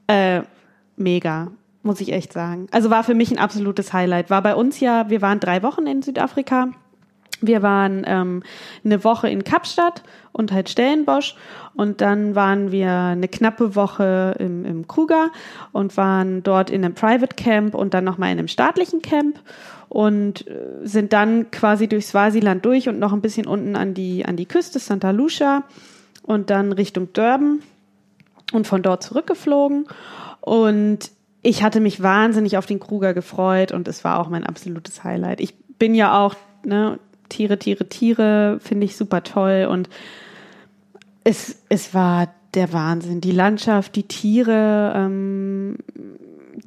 Äh, 0.07 0.41
mega, 0.97 1.49
muss 1.83 2.01
ich 2.01 2.13
echt 2.13 2.33
sagen. 2.33 2.67
Also 2.71 2.91
war 2.91 3.05
für 3.05 3.15
mich 3.15 3.31
ein 3.31 3.39
absolutes 3.39 3.93
Highlight. 3.93 4.31
War 4.31 4.43
bei 4.43 4.55
uns 4.55 4.81
ja, 4.81 5.09
wir 5.09 5.23
waren 5.23 5.41
drei 5.41 5.63
Wochen 5.63 5.87
in 5.87 6.03
Südafrika. 6.03 6.69
Wir 7.43 7.63
waren 7.63 8.05
ähm, 8.07 8.43
eine 8.85 9.03
Woche 9.03 9.31
in 9.31 9.45
Kapstadt 9.45 10.03
und 10.33 10.53
halt 10.53 10.69
Stellenbosch 10.69 11.37
und 11.75 12.03
dann 12.03 12.35
waren 12.35 12.71
wir 12.71 12.93
eine 12.93 13.29
knappe 13.29 13.75
Woche 13.75 14.35
im, 14.39 14.67
im 14.67 14.87
Kruger 14.87 15.31
und 15.73 15.97
waren 15.97 16.43
dort 16.43 16.69
in 16.69 16.85
einem 16.85 16.95
Private 16.95 17.35
Camp 17.37 17.75
und 17.75 17.95
dann 17.95 18.05
nochmal 18.05 18.31
in 18.31 18.39
einem 18.39 18.49
staatlichen 18.49 19.01
Camp 19.01 19.41
und 19.89 20.47
äh, 20.47 20.85
sind 20.85 21.15
dann 21.15 21.51
quasi 21.51 21.89
durch 21.89 22.07
Swasiland 22.07 22.65
durch 22.65 22.89
und 22.89 22.99
noch 22.99 23.13
ein 23.13 23.23
bisschen 23.23 23.47
unten 23.47 23.75
an 23.75 23.95
die, 23.95 24.27
an 24.27 24.37
die 24.37 24.47
Küste, 24.47 24.79
Santa 24.79 25.11
Lucia 25.11 25.65
und 26.23 26.51
dann 26.51 26.73
Richtung 26.73 27.13
Durban 27.13 27.61
und 28.53 28.67
von 28.67 28.83
dort 28.83 29.03
zurückgeflogen. 29.03 29.87
Und 30.41 31.11
ich 31.43 31.63
hatte 31.63 31.81
mich 31.81 32.03
wahnsinnig 32.03 32.57
auf 32.57 32.67
den 32.67 32.81
Kruger 32.81 33.15
gefreut 33.15 33.73
und 33.73 33.89
es 33.89 34.05
war 34.05 34.19
auch 34.19 34.29
mein 34.29 34.45
absolutes 34.45 35.05
Highlight. 35.05 35.41
Ich 35.41 35.55
bin 35.79 35.95
ja 35.95 36.19
auch, 36.19 36.35
ne, 36.65 36.99
Tiere, 37.29 37.59
Tiere, 37.59 37.89
Tiere, 37.89 38.59
finde 38.61 38.85
ich 38.85 38.97
super 38.97 39.23
toll 39.23 39.69
und 39.71 39.89
es, 41.25 41.63
es 41.69 41.95
war 41.95 42.29
der 42.55 42.73
Wahnsinn. 42.73 43.21
Die 43.21 43.33
Landschaft, 43.33 43.95
die 43.95 44.03
Tiere, 44.03 44.93
ähm, 44.97 45.79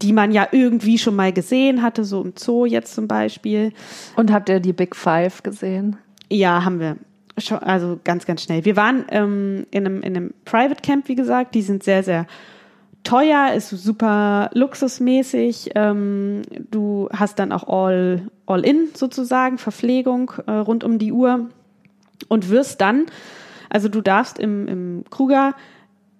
die 0.01 0.13
man 0.13 0.31
ja 0.31 0.47
irgendwie 0.51 0.97
schon 0.97 1.15
mal 1.15 1.33
gesehen 1.33 1.81
hatte, 1.81 2.03
so 2.03 2.23
im 2.23 2.33
Zoo 2.37 2.65
jetzt 2.65 2.95
zum 2.95 3.07
Beispiel. 3.07 3.73
Und 4.15 4.31
habt 4.31 4.49
ihr 4.49 4.59
die 4.59 4.73
Big 4.73 4.95
Five 4.95 5.43
gesehen? 5.43 5.97
Ja, 6.29 6.63
haben 6.63 6.79
wir. 6.79 6.97
Also 7.61 7.99
ganz, 8.03 8.25
ganz 8.25 8.43
schnell. 8.43 8.63
Wir 8.63 8.75
waren 8.75 9.05
ähm, 9.09 9.65
in, 9.71 9.85
einem, 9.85 10.01
in 10.01 10.15
einem 10.15 10.33
Private 10.45 10.81
Camp, 10.81 11.07
wie 11.07 11.15
gesagt. 11.15 11.55
Die 11.55 11.63
sind 11.63 11.83
sehr, 11.83 12.03
sehr 12.03 12.27
teuer, 13.03 13.53
ist 13.53 13.69
super 13.69 14.49
luxusmäßig. 14.53 15.71
Ähm, 15.75 16.41
du 16.71 17.09
hast 17.11 17.39
dann 17.39 17.51
auch 17.51 17.67
all, 17.67 18.29
all 18.45 18.65
in 18.65 18.89
sozusagen, 18.93 19.57
Verpflegung 19.57 20.31
äh, 20.47 20.51
rund 20.51 20.83
um 20.83 20.99
die 20.99 21.11
Uhr 21.11 21.49
und 22.27 22.49
wirst 22.49 22.81
dann, 22.81 23.05
also 23.69 23.89
du 23.89 24.01
darfst 24.01 24.39
im, 24.39 24.67
im 24.67 25.03
Kruger 25.09 25.53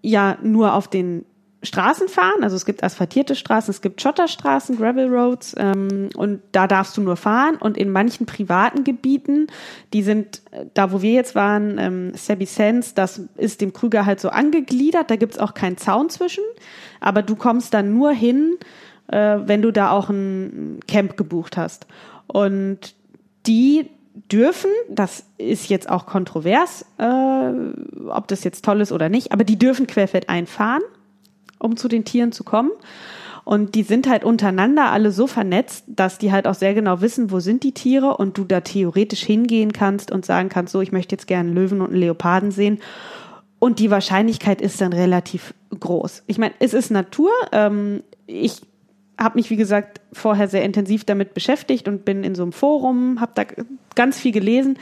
ja 0.02 0.38
nur 0.44 0.74
auf 0.74 0.88
den 0.88 1.26
Straßen 1.64 2.10
fahren. 2.10 2.44
Also 2.44 2.56
es 2.58 2.66
gibt 2.66 2.84
asphaltierte 2.84 3.36
Straßen, 3.36 3.72
es 3.72 3.82
gibt 3.82 4.02
Schotterstraßen, 4.02 4.78
Gravel 4.78 5.08
Roads 5.08 5.56
ähm, 5.58 6.10
und 6.16 6.42
da 6.52 6.68
darfst 6.68 6.98
du 6.98 7.02
nur 7.02 7.16
fahren. 7.16 7.56
Und 7.56 7.78
in 7.78 7.90
manchen 7.90 8.26
privaten 8.26 8.84
Gebieten, 8.84 9.48
die 9.94 10.04
sind, 10.04 10.42
äh, 10.52 10.66
da 10.74 10.92
wo 10.92 11.02
wir 11.02 11.14
jetzt 11.14 11.36
waren, 11.36 11.78
ähm, 11.80 12.12
Sabby 12.16 12.46
Sands, 12.46 12.94
das 12.94 13.22
ist 13.38 13.62
dem 13.62 13.72
Krüger 13.72 14.06
halt 14.06 14.20
so 14.20 14.30
angegliedert. 14.30 15.10
Da 15.10 15.16
gibt's 15.16 15.40
auch 15.40 15.54
keinen 15.54 15.78
Zaun 15.78 16.10
zwischen. 16.10 16.44
Aber 17.00 17.22
du 17.22 17.36
kommst 17.36 17.74
dann 17.74 17.94
nur 17.94 18.12
hin, 18.12 18.58
äh, 19.08 19.38
wenn 19.46 19.62
du 19.62 19.72
da 19.72 19.92
auch 19.92 20.10
ein 20.10 20.82
Camp 20.88 21.16
gebucht 21.16 21.56
hast. 21.56 21.88
Und 22.28 22.94
die 23.48 23.90
dürfen, 24.32 24.70
das 24.90 25.26
ist 25.38 25.70
jetzt 25.70 25.90
auch 25.90 26.06
kontrovers, 26.06 26.86
äh, 26.98 27.50
ob 28.10 28.28
das 28.28 28.44
jetzt 28.44 28.66
toll 28.66 28.82
ist 28.82 28.92
oder 28.92 29.10
nicht, 29.10 29.32
aber 29.32 29.44
die 29.44 29.58
dürfen 29.58 29.88
querfeldein 29.88 30.46
fahren 30.46 30.84
um 31.64 31.78
zu 31.78 31.88
den 31.88 32.06
Tieren 32.06 32.32
zu 32.32 32.44
kommen. 32.44 32.72
Und 33.46 33.76
die 33.76 33.84
sind 33.84 34.08
halt 34.08 34.24
untereinander 34.24 34.92
alle 34.92 35.12
so 35.12 35.28
vernetzt, 35.28 35.84
dass 35.88 36.18
die 36.18 36.32
halt 36.32 36.48
auch 36.48 36.54
sehr 36.54 36.74
genau 36.74 37.02
wissen, 37.02 37.30
wo 37.30 37.40
sind 37.40 37.64
die 37.64 37.74
Tiere 37.74 38.16
und 38.16 38.38
du 38.38 38.46
da 38.46 38.62
theoretisch 38.62 39.24
hingehen 39.24 39.74
kannst 39.74 40.12
und 40.12 40.26
sagen 40.26 40.50
kannst, 40.50 40.72
so, 40.72 40.80
ich 40.80 40.94
möchte 40.94 41.14
jetzt 41.14 41.28
gerne 41.28 41.50
einen 41.50 41.56
Löwen 41.56 41.82
und 41.82 41.90
einen 41.90 42.00
Leoparden 42.00 42.52
sehen. 42.52 42.80
Und 43.60 43.80
die 43.80 43.92
Wahrscheinlichkeit 43.92 44.62
ist 44.62 44.80
dann 44.80 44.94
relativ 44.94 45.54
groß. 45.78 46.24
Ich 46.28 46.38
meine, 46.38 46.54
es 46.60 46.74
ist 46.74 46.90
Natur. 46.90 47.32
Ähm, 47.52 48.04
ich 48.28 48.62
habe 49.20 49.38
mich, 49.38 49.50
wie 49.50 49.56
gesagt, 49.56 50.02
vorher 50.14 50.48
sehr 50.48 50.64
intensiv 50.64 51.04
damit 51.04 51.34
beschäftigt 51.34 51.88
und 51.88 52.06
bin 52.06 52.24
in 52.24 52.36
so 52.36 52.44
einem 52.44 52.52
Forum, 52.52 53.20
habe 53.20 53.32
da 53.36 53.44
ganz 53.96 54.20
viel 54.20 54.32
gelesen. 54.32 54.78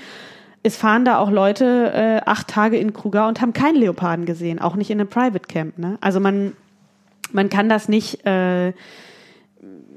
Es 0.63 0.78
fahren 0.78 1.06
da 1.06 1.17
auch 1.17 1.32
Leute 1.32 1.91
äh, 1.94 2.22
acht 2.26 2.48
Tage 2.48 2.78
in 2.78 2.94
Kruger 2.94 3.28
und 3.28 3.41
haben 3.41 3.54
keinen 3.54 3.76
Leoparden 3.76 4.26
gesehen, 4.26 4.60
auch 4.60 4.76
nicht 4.76 4.91
in 4.91 5.00
einem 5.00 5.10
Private 5.10 5.48
Camp. 5.48 5.80
Ne? 5.80 5.98
Also 6.02 6.20
man 6.20 6.54
man 7.34 7.50
kann 7.50 7.70
das 7.70 7.88
nicht, 7.88 8.26
äh, 8.26 8.74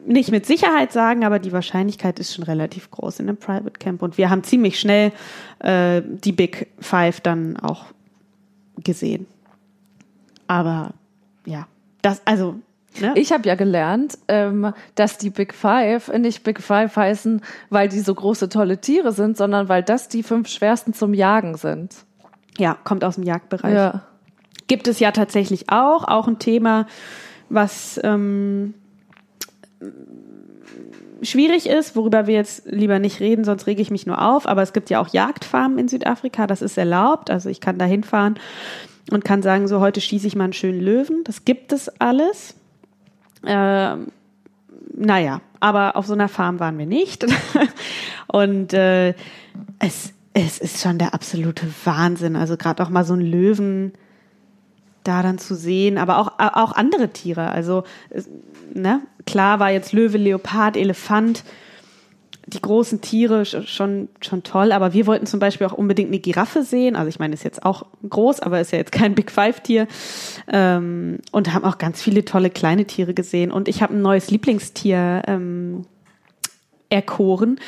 nicht 0.06 0.30
mit 0.30 0.46
Sicherheit 0.46 0.92
sagen, 0.92 1.24
aber 1.24 1.38
die 1.38 1.52
Wahrscheinlichkeit 1.52 2.18
ist 2.18 2.34
schon 2.34 2.44
relativ 2.44 2.90
groß 2.90 3.20
in 3.20 3.28
einem 3.28 3.38
Private 3.38 3.78
Camp. 3.78 4.02
Und 4.02 4.18
wir 4.18 4.30
haben 4.30 4.42
ziemlich 4.42 4.78
schnell 4.78 5.12
äh, 5.60 6.02
die 6.04 6.32
Big 6.32 6.68
Five 6.78 7.20
dann 7.20 7.56
auch 7.56 7.86
gesehen. 8.82 9.26
Aber 10.46 10.94
ja, 11.46 11.66
das, 12.02 12.22
also. 12.24 12.56
Ne? 13.00 13.12
Ich 13.16 13.32
habe 13.32 13.48
ja 13.48 13.56
gelernt, 13.56 14.18
ähm, 14.28 14.72
dass 14.94 15.18
die 15.18 15.30
Big 15.30 15.52
Five 15.52 16.12
nicht 16.16 16.44
Big 16.44 16.60
Five 16.60 16.94
heißen, 16.94 17.40
weil 17.68 17.88
die 17.88 17.98
so 17.98 18.14
große, 18.14 18.48
tolle 18.48 18.80
Tiere 18.80 19.10
sind, 19.10 19.36
sondern 19.36 19.68
weil 19.68 19.82
das 19.82 20.08
die 20.08 20.22
fünf 20.22 20.48
schwersten 20.48 20.94
zum 20.94 21.12
Jagen 21.12 21.56
sind. 21.56 21.94
ja, 22.56 22.76
kommt 22.84 23.02
aus 23.04 23.16
dem 23.16 23.24
Jagdbereich. 23.24 23.74
Ja. 23.74 24.02
Gibt 24.66 24.88
es 24.88 24.98
ja 25.00 25.12
tatsächlich 25.12 25.70
auch, 25.70 26.04
auch 26.04 26.26
ein 26.26 26.38
Thema, 26.38 26.86
was 27.48 28.00
ähm, 28.02 28.74
schwierig 31.22 31.68
ist, 31.68 31.96
worüber 31.96 32.26
wir 32.26 32.34
jetzt 32.34 32.66
lieber 32.66 32.98
nicht 32.98 33.20
reden, 33.20 33.44
sonst 33.44 33.66
rege 33.66 33.82
ich 33.82 33.90
mich 33.90 34.06
nur 34.06 34.20
auf. 34.20 34.46
Aber 34.46 34.62
es 34.62 34.72
gibt 34.72 34.90
ja 34.90 35.00
auch 35.00 35.08
Jagdfarmen 35.08 35.78
in 35.78 35.88
Südafrika, 35.88 36.46
das 36.46 36.62
ist 36.62 36.78
erlaubt. 36.78 37.30
Also 37.30 37.48
ich 37.48 37.60
kann 37.60 37.78
da 37.78 37.84
hinfahren 37.84 38.38
und 39.10 39.24
kann 39.24 39.42
sagen, 39.42 39.68
so 39.68 39.80
heute 39.80 40.00
schieße 40.00 40.26
ich 40.26 40.36
mal 40.36 40.44
einen 40.44 40.52
schönen 40.52 40.80
Löwen. 40.80 41.24
Das 41.24 41.44
gibt 41.44 41.72
es 41.72 41.88
alles. 42.00 42.54
Ähm, 43.46 44.08
naja, 44.96 45.40
aber 45.60 45.96
auf 45.96 46.06
so 46.06 46.14
einer 46.14 46.28
Farm 46.28 46.60
waren 46.60 46.78
wir 46.78 46.86
nicht. 46.86 47.26
und 48.26 48.72
äh, 48.72 49.14
es, 49.78 50.12
es 50.32 50.58
ist 50.58 50.82
schon 50.82 50.98
der 50.98 51.14
absolute 51.14 51.66
Wahnsinn. 51.84 52.36
Also 52.36 52.56
gerade 52.56 52.82
auch 52.82 52.90
mal 52.90 53.04
so 53.04 53.14
ein 53.14 53.20
Löwen 53.20 53.92
da 55.04 55.22
dann 55.22 55.38
zu 55.38 55.54
sehen, 55.54 55.98
aber 55.98 56.18
auch, 56.18 56.32
auch 56.38 56.72
andere 56.72 57.10
Tiere. 57.10 57.50
Also, 57.50 57.84
ne, 58.72 59.00
klar 59.26 59.60
war 59.60 59.70
jetzt 59.70 59.92
Löwe, 59.92 60.18
Leopard, 60.18 60.76
Elefant, 60.76 61.44
die 62.46 62.60
großen 62.60 63.00
Tiere 63.00 63.44
schon, 63.44 64.08
schon 64.20 64.42
toll, 64.42 64.72
aber 64.72 64.92
wir 64.92 65.06
wollten 65.06 65.26
zum 65.26 65.40
Beispiel 65.40 65.66
auch 65.66 65.72
unbedingt 65.72 66.08
eine 66.08 66.18
Giraffe 66.18 66.62
sehen. 66.62 66.94
Also 66.94 67.08
ich 67.08 67.18
meine, 67.18 67.32
ist 67.32 67.44
jetzt 67.44 67.64
auch 67.64 67.86
groß, 68.08 68.40
aber 68.40 68.60
ist 68.60 68.72
ja 68.72 68.78
jetzt 68.78 68.92
kein 68.92 69.14
Big 69.14 69.30
Five-Tier. 69.30 69.86
Ähm, 70.48 71.20
und 71.32 71.54
haben 71.54 71.64
auch 71.64 71.78
ganz 71.78 72.02
viele 72.02 72.24
tolle 72.24 72.50
kleine 72.50 72.84
Tiere 72.84 73.14
gesehen. 73.14 73.50
Und 73.50 73.68
ich 73.68 73.82
habe 73.82 73.94
ein 73.94 74.02
neues 74.02 74.30
Lieblingstier 74.30 75.22
ähm, 75.26 75.86
erkoren. 76.90 77.58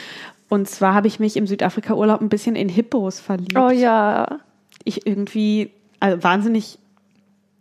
Und 0.49 0.69
zwar 0.69 0.95
habe 0.95 1.07
ich 1.09 1.19
mich 1.21 1.37
im 1.37 1.47
Südafrika-Urlaub 1.47 2.21
ein 2.21 2.29
bisschen 2.29 2.55
in 2.55 2.69
Hippos 2.69 3.19
verliebt. 3.19 3.59
Oh 3.59 3.71
ja. 3.71 4.41
Ich 4.85 5.07
irgendwie, 5.07 5.71
also 6.01 6.23
wahnsinnig 6.23 6.79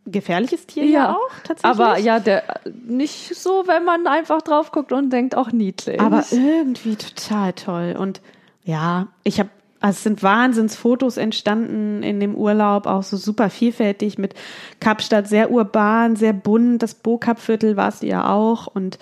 gefährliches 0.06 0.68
Tier 0.68 0.86
ja, 0.86 1.14
auch 1.14 1.32
tatsächlich. 1.44 1.82
Aber 1.82 1.98
ja, 1.98 2.20
der 2.20 2.44
nicht 2.86 3.36
so, 3.36 3.64
wenn 3.68 3.84
man 3.84 4.08
einfach 4.08 4.42
drauf 4.42 4.72
guckt 4.72 4.92
und 4.92 5.12
denkt, 5.12 5.36
auch 5.36 5.52
niedlich. 5.52 6.00
Aber 6.00 6.24
irgendwie 6.32 6.96
total 6.96 7.54
toll. 7.54 7.96
Und 7.98 8.22
ja, 8.64 9.08
ich 9.24 9.40
habe, 9.40 9.50
also 9.80 9.98
es 9.98 10.04
sind 10.04 10.24
Wahnsinnsfotos 10.24 11.18
entstanden 11.18 12.04
in 12.04 12.20
dem 12.20 12.36
Urlaub, 12.36 12.86
auch 12.86 13.04
so 13.04 13.18
super 13.18 13.50
vielfältig 13.50 14.18
mit 14.18 14.36
Kapstadt, 14.80 15.28
sehr 15.28 15.52
urban, 15.52 16.16
sehr 16.16 16.34
bunt. 16.34 16.84
Das 16.84 16.94
Bo-Kap-Viertel 16.96 17.76
war 17.76 17.90
es 17.90 18.02
ja 18.02 18.30
auch 18.32 18.68
und 18.68 19.00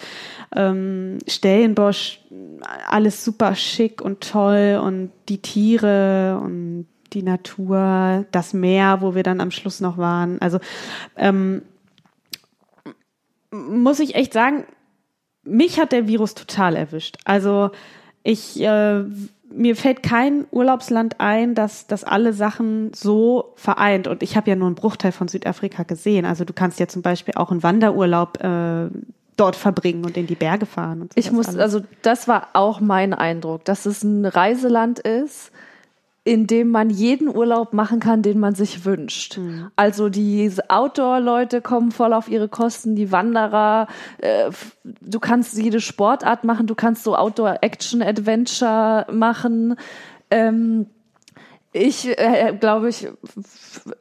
ähm, 0.56 1.20
Stellenbosch, 1.28 2.22
alles 2.88 3.26
super 3.26 3.56
schick 3.56 4.02
und 4.02 4.22
toll 4.22 4.82
und 4.82 5.12
die 5.28 5.42
Tiere 5.42 6.40
und 6.42 6.88
die 7.14 7.24
Natur, 7.24 8.26
das 8.32 8.54
Meer, 8.54 9.02
wo 9.02 9.16
wir 9.16 9.24
dann 9.24 9.42
am 9.42 9.52
Schluss 9.52 9.80
noch 9.80 9.98
waren. 9.98 10.42
Also 10.42 10.60
ähm, 11.16 11.62
muss 13.52 14.00
ich 14.00 14.16
echt 14.16 14.34
sagen, 14.34 14.66
mich 15.44 15.80
hat 15.80 15.92
der 15.92 16.08
Virus 16.08 16.34
total 16.36 16.76
erwischt. 16.76 17.18
Also 17.26 17.72
ich 18.24 18.60
äh, 18.62 19.04
mir 19.54 19.76
fällt 19.76 20.04
kein 20.04 20.46
Urlaubsland 20.52 21.20
ein, 21.20 21.56
das, 21.56 21.88
das 21.88 22.04
alle 22.04 22.34
Sachen 22.34 22.92
so 22.94 23.54
vereint. 23.56 24.08
Und 24.08 24.24
ich 24.24 24.36
habe 24.36 24.50
ja 24.50 24.56
nur 24.56 24.68
einen 24.68 24.76
Bruchteil 24.76 25.12
von 25.12 25.28
Südafrika 25.28 25.84
gesehen. 25.84 26.26
Also 26.26 26.44
du 26.44 26.54
kannst 26.54 26.80
ja 26.80 26.88
zum 26.88 27.02
Beispiel 27.02 27.36
auch 27.36 27.52
einen 27.52 27.64
Wanderurlaub 27.64 28.44
äh, 28.44 28.90
dort 29.38 29.56
verbringen 29.56 30.06
und 30.06 30.18
in 30.18 30.28
die 30.28 30.36
Berge 30.36 30.66
fahren. 30.66 31.10
ich 31.16 31.32
muss, 31.32 31.48
alles. 31.48 31.60
also 31.60 31.82
das 32.02 32.28
war 32.28 32.50
auch 32.54 32.80
mein 32.80 33.14
Eindruck, 33.14 33.66
dass 33.66 33.86
es 33.86 34.04
ein 34.04 34.26
Reiseland 34.26 35.00
ist, 35.00 35.52
in 36.26 36.48
dem 36.48 36.70
man 36.70 36.90
jeden 36.90 37.28
Urlaub 37.28 37.74
machen 37.74 38.00
kann, 38.00 38.22
den 38.22 38.40
man 38.40 38.56
sich 38.56 38.86
wünscht. 38.86 39.38
Mhm. 39.38 39.72
Also 39.76 40.08
die 40.08 40.50
Outdoor-Leute 40.70 41.62
kommen 41.62 41.92
voll 41.92 42.14
auf 42.14 42.30
ihre 42.30 42.48
Kosten, 42.48 42.96
die 42.96 43.12
Wanderer, 43.12 43.88
äh, 44.20 44.50
du 44.84 45.20
kannst 45.20 45.58
jede 45.58 45.82
Sportart 45.82 46.46
machen, 46.46 46.66
du 46.66 46.76
kannst 46.76 47.04
so 47.04 47.18
Outdoor-Action-Adventure 47.18 49.08
machen. 49.12 49.76
Ähm, 50.32 50.86
ich 51.74 52.08
äh, 52.18 52.56
glaube, 52.58 52.88
ich 52.90 53.10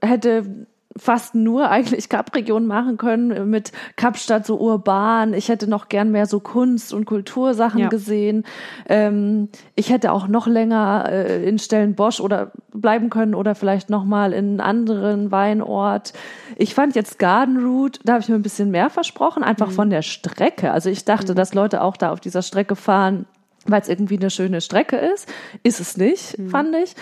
hätte 0.00 0.66
fast 0.96 1.34
nur 1.34 1.70
eigentlich 1.70 2.08
Kap-Region 2.08 2.66
machen 2.66 2.96
können 2.96 3.48
mit 3.48 3.72
Kapstadt 3.96 4.46
so 4.46 4.58
urban. 4.58 5.34
Ich 5.34 5.48
hätte 5.48 5.68
noch 5.68 5.88
gern 5.88 6.10
mehr 6.10 6.26
so 6.26 6.40
Kunst- 6.40 6.92
und 6.92 7.04
Kultursachen 7.04 7.80
ja. 7.80 7.88
gesehen. 7.88 8.44
Ähm, 8.88 9.48
ich 9.74 9.90
hätte 9.90 10.12
auch 10.12 10.28
noch 10.28 10.46
länger 10.46 11.06
äh, 11.08 11.48
in 11.48 11.58
Stellenbosch 11.58 12.20
oder 12.20 12.52
bleiben 12.72 13.10
können 13.10 13.34
oder 13.34 13.54
vielleicht 13.54 13.90
noch 13.90 14.04
mal 14.04 14.32
in 14.32 14.60
einen 14.60 14.60
anderen 14.60 15.30
Weinort. 15.30 16.12
Ich 16.56 16.74
fand 16.74 16.94
jetzt 16.94 17.18
Garden 17.18 17.64
Route, 17.64 18.00
da 18.04 18.14
habe 18.14 18.22
ich 18.22 18.28
mir 18.28 18.34
ein 18.34 18.42
bisschen 18.42 18.70
mehr 18.70 18.90
versprochen, 18.90 19.42
einfach 19.42 19.68
mhm. 19.68 19.74
von 19.74 19.90
der 19.90 20.02
Strecke. 20.02 20.72
Also 20.72 20.90
ich 20.90 21.04
dachte, 21.04 21.32
mhm. 21.32 21.36
dass 21.36 21.54
Leute 21.54 21.82
auch 21.82 21.96
da 21.96 22.12
auf 22.12 22.20
dieser 22.20 22.42
Strecke 22.42 22.76
fahren, 22.76 23.26
weil 23.66 23.80
es 23.80 23.88
irgendwie 23.88 24.18
eine 24.18 24.30
schöne 24.30 24.60
Strecke 24.60 24.96
ist. 24.96 25.28
Ist 25.62 25.80
es 25.80 25.96
nicht, 25.96 26.38
mhm. 26.38 26.50
fand 26.50 26.74
ich. 26.76 26.94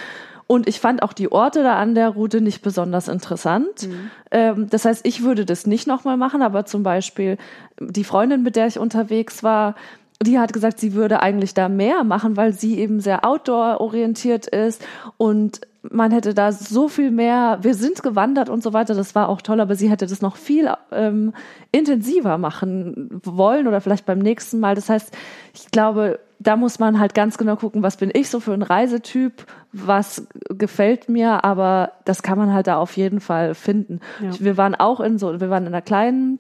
Und 0.51 0.67
ich 0.67 0.81
fand 0.81 1.05
auch 1.05 1.13
die 1.13 1.31
Orte 1.31 1.63
da 1.63 1.77
an 1.77 1.95
der 1.95 2.09
Route 2.09 2.41
nicht 2.41 2.61
besonders 2.61 3.07
interessant. 3.07 3.87
Mhm. 3.87 4.11
Ähm, 4.33 4.67
das 4.69 4.85
heißt, 4.85 5.07
ich 5.07 5.23
würde 5.23 5.45
das 5.45 5.65
nicht 5.65 5.87
nochmal 5.87 6.17
machen, 6.17 6.43
aber 6.43 6.67
zum 6.67 6.83
Beispiel 6.83 7.39
die 7.79 8.03
Freundin, 8.03 8.43
mit 8.43 8.57
der 8.57 8.67
ich 8.67 8.77
unterwegs 8.77 9.45
war, 9.45 9.77
die 10.23 10.39
hat 10.39 10.53
gesagt, 10.53 10.79
sie 10.79 10.95
würde 10.95 11.23
eigentlich 11.23 11.55
da 11.55 11.69
mehr 11.69 12.05
machen, 12.05 12.37
weil 12.37 12.53
sie 12.53 12.79
eben 12.79 13.01
sehr 13.01 13.25
outdoor-orientiert 13.25 14.47
ist 14.47 14.85
und 15.17 15.61
man 15.83 16.11
hätte 16.11 16.35
da 16.35 16.53
so 16.53 16.89
viel 16.89 17.11
mehr, 17.11 17.59
wir 17.63 17.75
sind 17.75 18.03
gewandert 18.03 18.51
und 18.51 18.63
so 18.63 18.75
weiter, 18.75 18.95
das 18.95 19.15
war 19.15 19.31
auch 19.31 19.41
toll, 19.41 19.61
aber 19.61 19.77
sie 19.77 19.91
hätte 19.91 20.07
das 20.07 20.21
noch 20.21 20.37
viel 20.37 20.71
ähm, 20.93 21.33
intensiver 21.73 22.37
machen 22.37 23.09
wollen 23.25 23.67
oder 23.67 23.81
vielleicht 23.81 24.05
beim 24.05 24.19
nächsten 24.19 24.61
Mal. 24.61 24.75
Das 24.75 24.91
heißt, 24.91 25.17
ich 25.55 25.71
glaube, 25.71 26.21
da 26.39 26.57
muss 26.57 26.79
man 26.79 27.01
halt 27.01 27.15
ganz 27.15 27.39
genau 27.39 27.57
gucken, 27.57 27.83
was 27.83 27.97
bin 27.97 28.11
ich 28.13 28.29
so 28.29 28.41
für 28.41 28.53
ein 28.53 28.63
Reisetyp, 28.63 29.47
was 29.73 30.27
gefällt 30.51 31.09
mir, 31.09 31.45
aber 31.45 31.93
das 32.05 32.23
kann 32.23 32.37
man 32.37 32.53
halt 32.53 32.67
da 32.67 32.77
auf 32.77 32.97
jeden 32.97 33.21
Fall 33.21 33.55
finden. 33.55 34.01
Ja. 34.23 34.33
Wir 34.39 34.57
waren 34.59 34.75
auch 34.75 35.01
in 35.01 35.19
so, 35.19 35.41
wir 35.41 35.49
waren 35.49 35.65
in 35.65 35.69
einer 35.69 35.83
kleinen 35.83 36.39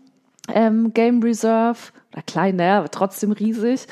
ähm, 0.52 0.92
Game 0.92 1.22
Reserve, 1.22 1.78
oder 2.12 2.22
klein, 2.22 2.56
naja, 2.56 2.78
aber 2.78 2.90
trotzdem 2.90 3.32
riesig. 3.32 3.86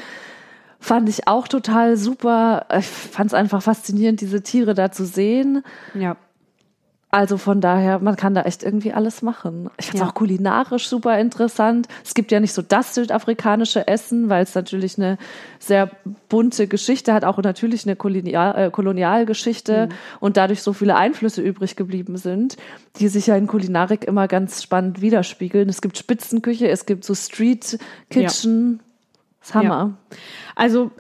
Fand 0.81 1.09
ich 1.09 1.27
auch 1.27 1.49
total 1.49 1.97
super. 1.97 2.67
Ich 2.79 2.87
fand 2.87 3.29
es 3.29 3.35
einfach 3.35 3.63
faszinierend, 3.63 4.21
diese 4.21 4.43
Tiere 4.43 4.75
da 4.75 4.93
zu 4.93 5.05
sehen. 5.05 5.65
Ja. 5.95 6.17
Also 7.11 7.39
von 7.39 7.63
daher, 7.63 8.01
man 8.01 8.17
kann 8.17 8.35
da 8.35 8.43
echt 8.43 8.63
irgendwie 8.63 8.93
alles 8.93 9.23
machen. 9.23 9.71
Ich 9.79 9.87
finde 9.87 9.99
es 9.99 10.03
ja. 10.03 10.09
auch 10.09 10.15
kulinarisch 10.15 10.89
super 10.89 11.19
interessant. 11.19 11.89
Es 12.05 12.13
gibt 12.13 12.31
ja 12.31 12.39
nicht 12.39 12.53
so 12.53 12.61
das 12.61 12.95
südafrikanische 12.95 13.89
Essen, 13.89 14.29
weil 14.29 14.43
es 14.43 14.55
natürlich 14.55 14.99
eine 14.99 15.17
sehr 15.59 15.91
bunte 16.29 16.67
Geschichte 16.67 17.15
hat, 17.15 17.25
auch 17.25 17.39
natürlich 17.39 17.87
eine 17.87 17.97
Kolonial, 17.97 18.67
äh, 18.67 18.71
Kolonialgeschichte 18.71 19.87
mhm. 19.87 19.95
und 20.21 20.37
dadurch 20.37 20.63
so 20.63 20.75
viele 20.75 20.97
Einflüsse 20.97 21.41
übrig 21.41 21.77
geblieben 21.77 22.19
sind, 22.19 22.59
die 22.97 23.09
sich 23.09 23.27
ja 23.29 23.37
in 23.37 23.47
Kulinarik 23.47 24.05
immer 24.05 24.29
ganz 24.29 24.63
spannend 24.63 25.01
widerspiegeln. 25.01 25.71
Es 25.71 25.81
gibt 25.81 25.97
Spitzenküche, 25.97 26.69
es 26.69 26.85
gibt 26.85 27.05
so 27.05 27.15
Street 27.15 27.79
Kitchen. 28.11 28.73
Ja. 28.73 28.85
Das 29.41 29.55
Hammer. 29.55 29.97
Ja. 30.11 30.17
Also 30.57 30.91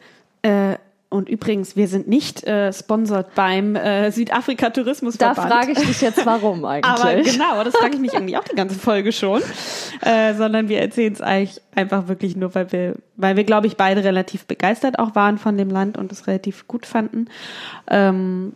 äh, 0.40 0.76
und 1.10 1.30
übrigens, 1.30 1.74
wir 1.74 1.88
sind 1.88 2.06
nicht 2.06 2.46
äh, 2.46 2.70
sponsored 2.70 3.34
beim 3.34 3.76
äh, 3.76 4.10
Südafrika 4.10 4.68
Tourismusverband. 4.68 5.38
Da 5.38 5.56
frage 5.56 5.72
ich 5.72 5.78
dich 5.78 6.00
jetzt, 6.02 6.26
warum 6.26 6.64
eigentlich. 6.66 6.84
Aber 6.84 7.14
genau, 7.14 7.64
das 7.64 7.74
frage 7.74 7.94
ich 7.94 8.00
mich 8.00 8.14
eigentlich 8.14 8.36
auch 8.36 8.44
die 8.44 8.54
ganze 8.54 8.78
Folge 8.78 9.12
schon. 9.12 9.40
Äh, 10.02 10.34
sondern 10.34 10.68
wir 10.68 10.80
erzählen 10.80 11.14
es 11.14 11.22
eigentlich 11.22 11.62
einfach 11.74 12.08
wirklich 12.08 12.36
nur, 12.36 12.54
weil 12.54 12.72
wir, 12.72 12.94
weil 13.16 13.36
wir, 13.36 13.44
glaube 13.44 13.66
ich, 13.66 13.78
beide 13.78 14.04
relativ 14.04 14.44
begeistert 14.44 14.98
auch 14.98 15.14
waren 15.14 15.38
von 15.38 15.56
dem 15.56 15.70
Land 15.70 15.96
und 15.96 16.12
es 16.12 16.26
relativ 16.26 16.68
gut 16.68 16.84
fanden. 16.84 17.28
Ähm, 17.86 18.52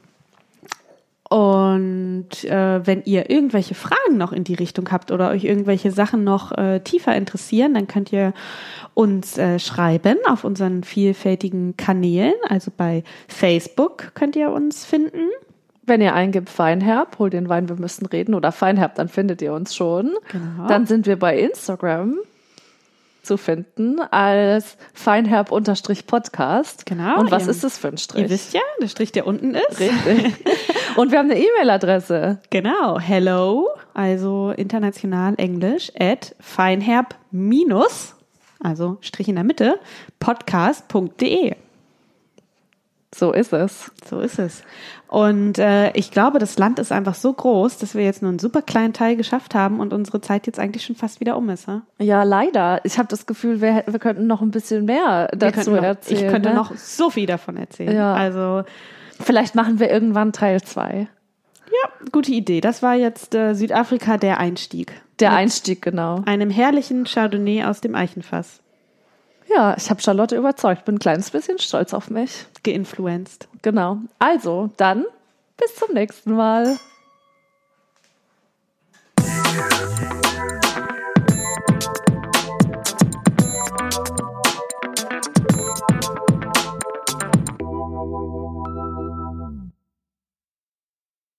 und 1.32 2.44
äh, 2.44 2.86
wenn 2.86 3.04
ihr 3.04 3.30
irgendwelche 3.30 3.74
Fragen 3.74 4.18
noch 4.18 4.32
in 4.32 4.44
die 4.44 4.52
Richtung 4.52 4.92
habt 4.92 5.10
oder 5.10 5.30
euch 5.30 5.44
irgendwelche 5.44 5.90
Sachen 5.90 6.24
noch 6.24 6.52
äh, 6.52 6.80
tiefer 6.80 7.16
interessieren, 7.16 7.72
dann 7.72 7.86
könnt 7.86 8.12
ihr 8.12 8.34
uns 8.94 9.38
äh, 9.38 9.59
schreiben 9.59 10.18
auf 10.26 10.44
unseren 10.44 10.85
vielfältigen 10.85 11.76
Kanälen. 11.76 12.35
Also 12.48 12.70
bei 12.76 13.05
Facebook 13.28 14.12
könnt 14.14 14.37
ihr 14.37 14.50
uns 14.50 14.85
finden. 14.85 15.31
Wenn 15.85 16.00
ihr 16.00 16.14
eingibt 16.14 16.48
Feinherb, 16.48 17.18
hol 17.18 17.31
den 17.31 17.48
Wein, 17.48 17.68
wir 17.68 17.76
müssen 17.76 18.07
reden 18.07 18.35
oder 18.35 18.52
Feinherb, 18.52 18.94
dann 18.94 19.09
findet 19.09 19.42
ihr 19.42 19.52
uns 19.52 19.74
schon. 19.74 20.14
Genau. 20.31 20.68
Dann 20.68 20.87
sind 20.87 21.07
wir 21.07 21.18
bei 21.18 21.37
Instagram 21.38 22.18
zu 23.22 23.37
finden 23.37 24.00
als 24.00 24.76
Feinherb-Podcast. 24.94 26.87
Genau. 26.87 27.21
Und 27.21 27.31
was 27.31 27.46
ist 27.46 27.64
das 27.64 27.79
für 27.79 27.88
ein 27.88 27.98
Strich? 27.98 28.23
Ihr 28.23 28.31
wisst 28.31 28.52
ja, 28.52 28.60
der 28.81 28.88
Strich, 28.88 29.12
der 29.12 29.27
unten 29.27 29.54
ist. 29.54 29.81
Richtig. 29.81 30.35
Und 30.96 31.10
wir 31.10 31.19
haben 31.19 31.31
eine 31.31 31.40
E-Mail-Adresse. 31.40 32.40
Genau. 32.50 32.98
Hello, 32.98 33.69
also 33.94 34.52
international 34.56 35.35
Englisch, 35.38 35.90
at 35.98 36.35
feinherb 36.40 37.14
also 38.63 38.98
Strich 39.00 39.29
in 39.29 39.35
der 39.35 39.44
Mitte, 39.44 39.79
podcast.de. 40.21 41.54
So 43.15 43.31
ist 43.33 43.52
es. 43.52 43.90
So 44.08 44.21
ist 44.21 44.38
es. 44.38 44.63
Und 45.06 45.58
äh, 45.58 45.92
ich 45.92 46.10
glaube, 46.10 46.38
das 46.38 46.58
Land 46.58 46.79
ist 46.79 46.92
einfach 46.92 47.15
so 47.15 47.31
groß, 47.31 47.77
dass 47.77 47.94
wir 47.94 48.04
jetzt 48.04 48.23
nur 48.23 48.31
einen 48.31 48.38
super 48.38 48.63
kleinen 48.63 48.94
Teil 48.94 49.17
geschafft 49.17 49.54
haben 49.54 49.81
und 49.81 49.92
unsere 49.92 50.23
Zeit 50.23 50.46
jetzt 50.46 50.58
eigentlich 50.58 50.87
schon 50.87 50.96
fast 50.96 51.21
wieder 51.21 51.37
um 51.37 51.50
ist. 51.50 51.69
Ja, 51.69 51.83
ja 51.98 52.23
leider. 52.23 52.81
Ich 52.85 52.96
habe 52.96 53.08
das 53.08 53.27
Gefühl, 53.27 53.60
wir, 53.60 53.85
wir 53.87 53.98
könnten 53.98 54.27
noch 54.27 54.40
ein 54.40 54.50
bisschen 54.50 54.87
mehr 54.87 55.29
dazu 55.37 55.73
noch, 55.73 55.83
erzählen. 55.83 56.25
Ich 56.25 56.31
könnte 56.31 56.48
ne? 56.48 56.54
noch 56.54 56.75
so 56.75 57.10
viel 57.10 57.27
davon 57.27 57.58
erzählen. 57.58 57.94
Ja. 57.94 58.15
Also 58.15 58.65
Vielleicht 59.23 59.54
machen 59.54 59.79
wir 59.79 59.90
irgendwann 59.90 60.33
Teil 60.33 60.63
2. 60.63 61.08
Ja, 61.73 61.90
gute 62.10 62.33
Idee. 62.33 62.60
Das 62.60 62.83
war 62.83 62.94
jetzt 62.94 63.35
äh, 63.35 63.54
Südafrika 63.54 64.18
der 64.18 64.38
Einstieg. 64.38 64.92
Der 65.20 65.31
Mit 65.31 65.38
Einstieg, 65.38 65.81
genau. 65.81 66.23
Einem 66.27 66.50
herrlichen 66.50 67.04
Chardonnay 67.04 67.64
aus 67.64 67.81
dem 67.81 67.94
Eichenfass. 67.94 68.60
Ja, 69.48 69.75
ich 69.77 69.88
habe 69.90 70.02
Charlotte 70.02 70.37
überzeugt. 70.37 70.85
Bin 70.85 70.96
ein 70.96 70.98
kleines 70.98 71.31
bisschen 71.31 71.58
stolz 71.58 71.94
auf 71.94 72.10
mich. 72.10 72.46
Geinfluenced. 72.62 73.48
Genau. 73.62 73.98
Also, 74.18 74.70
dann 74.77 75.04
bis 75.56 75.75
zum 75.77 75.94
nächsten 75.94 76.33
Mal. 76.35 76.77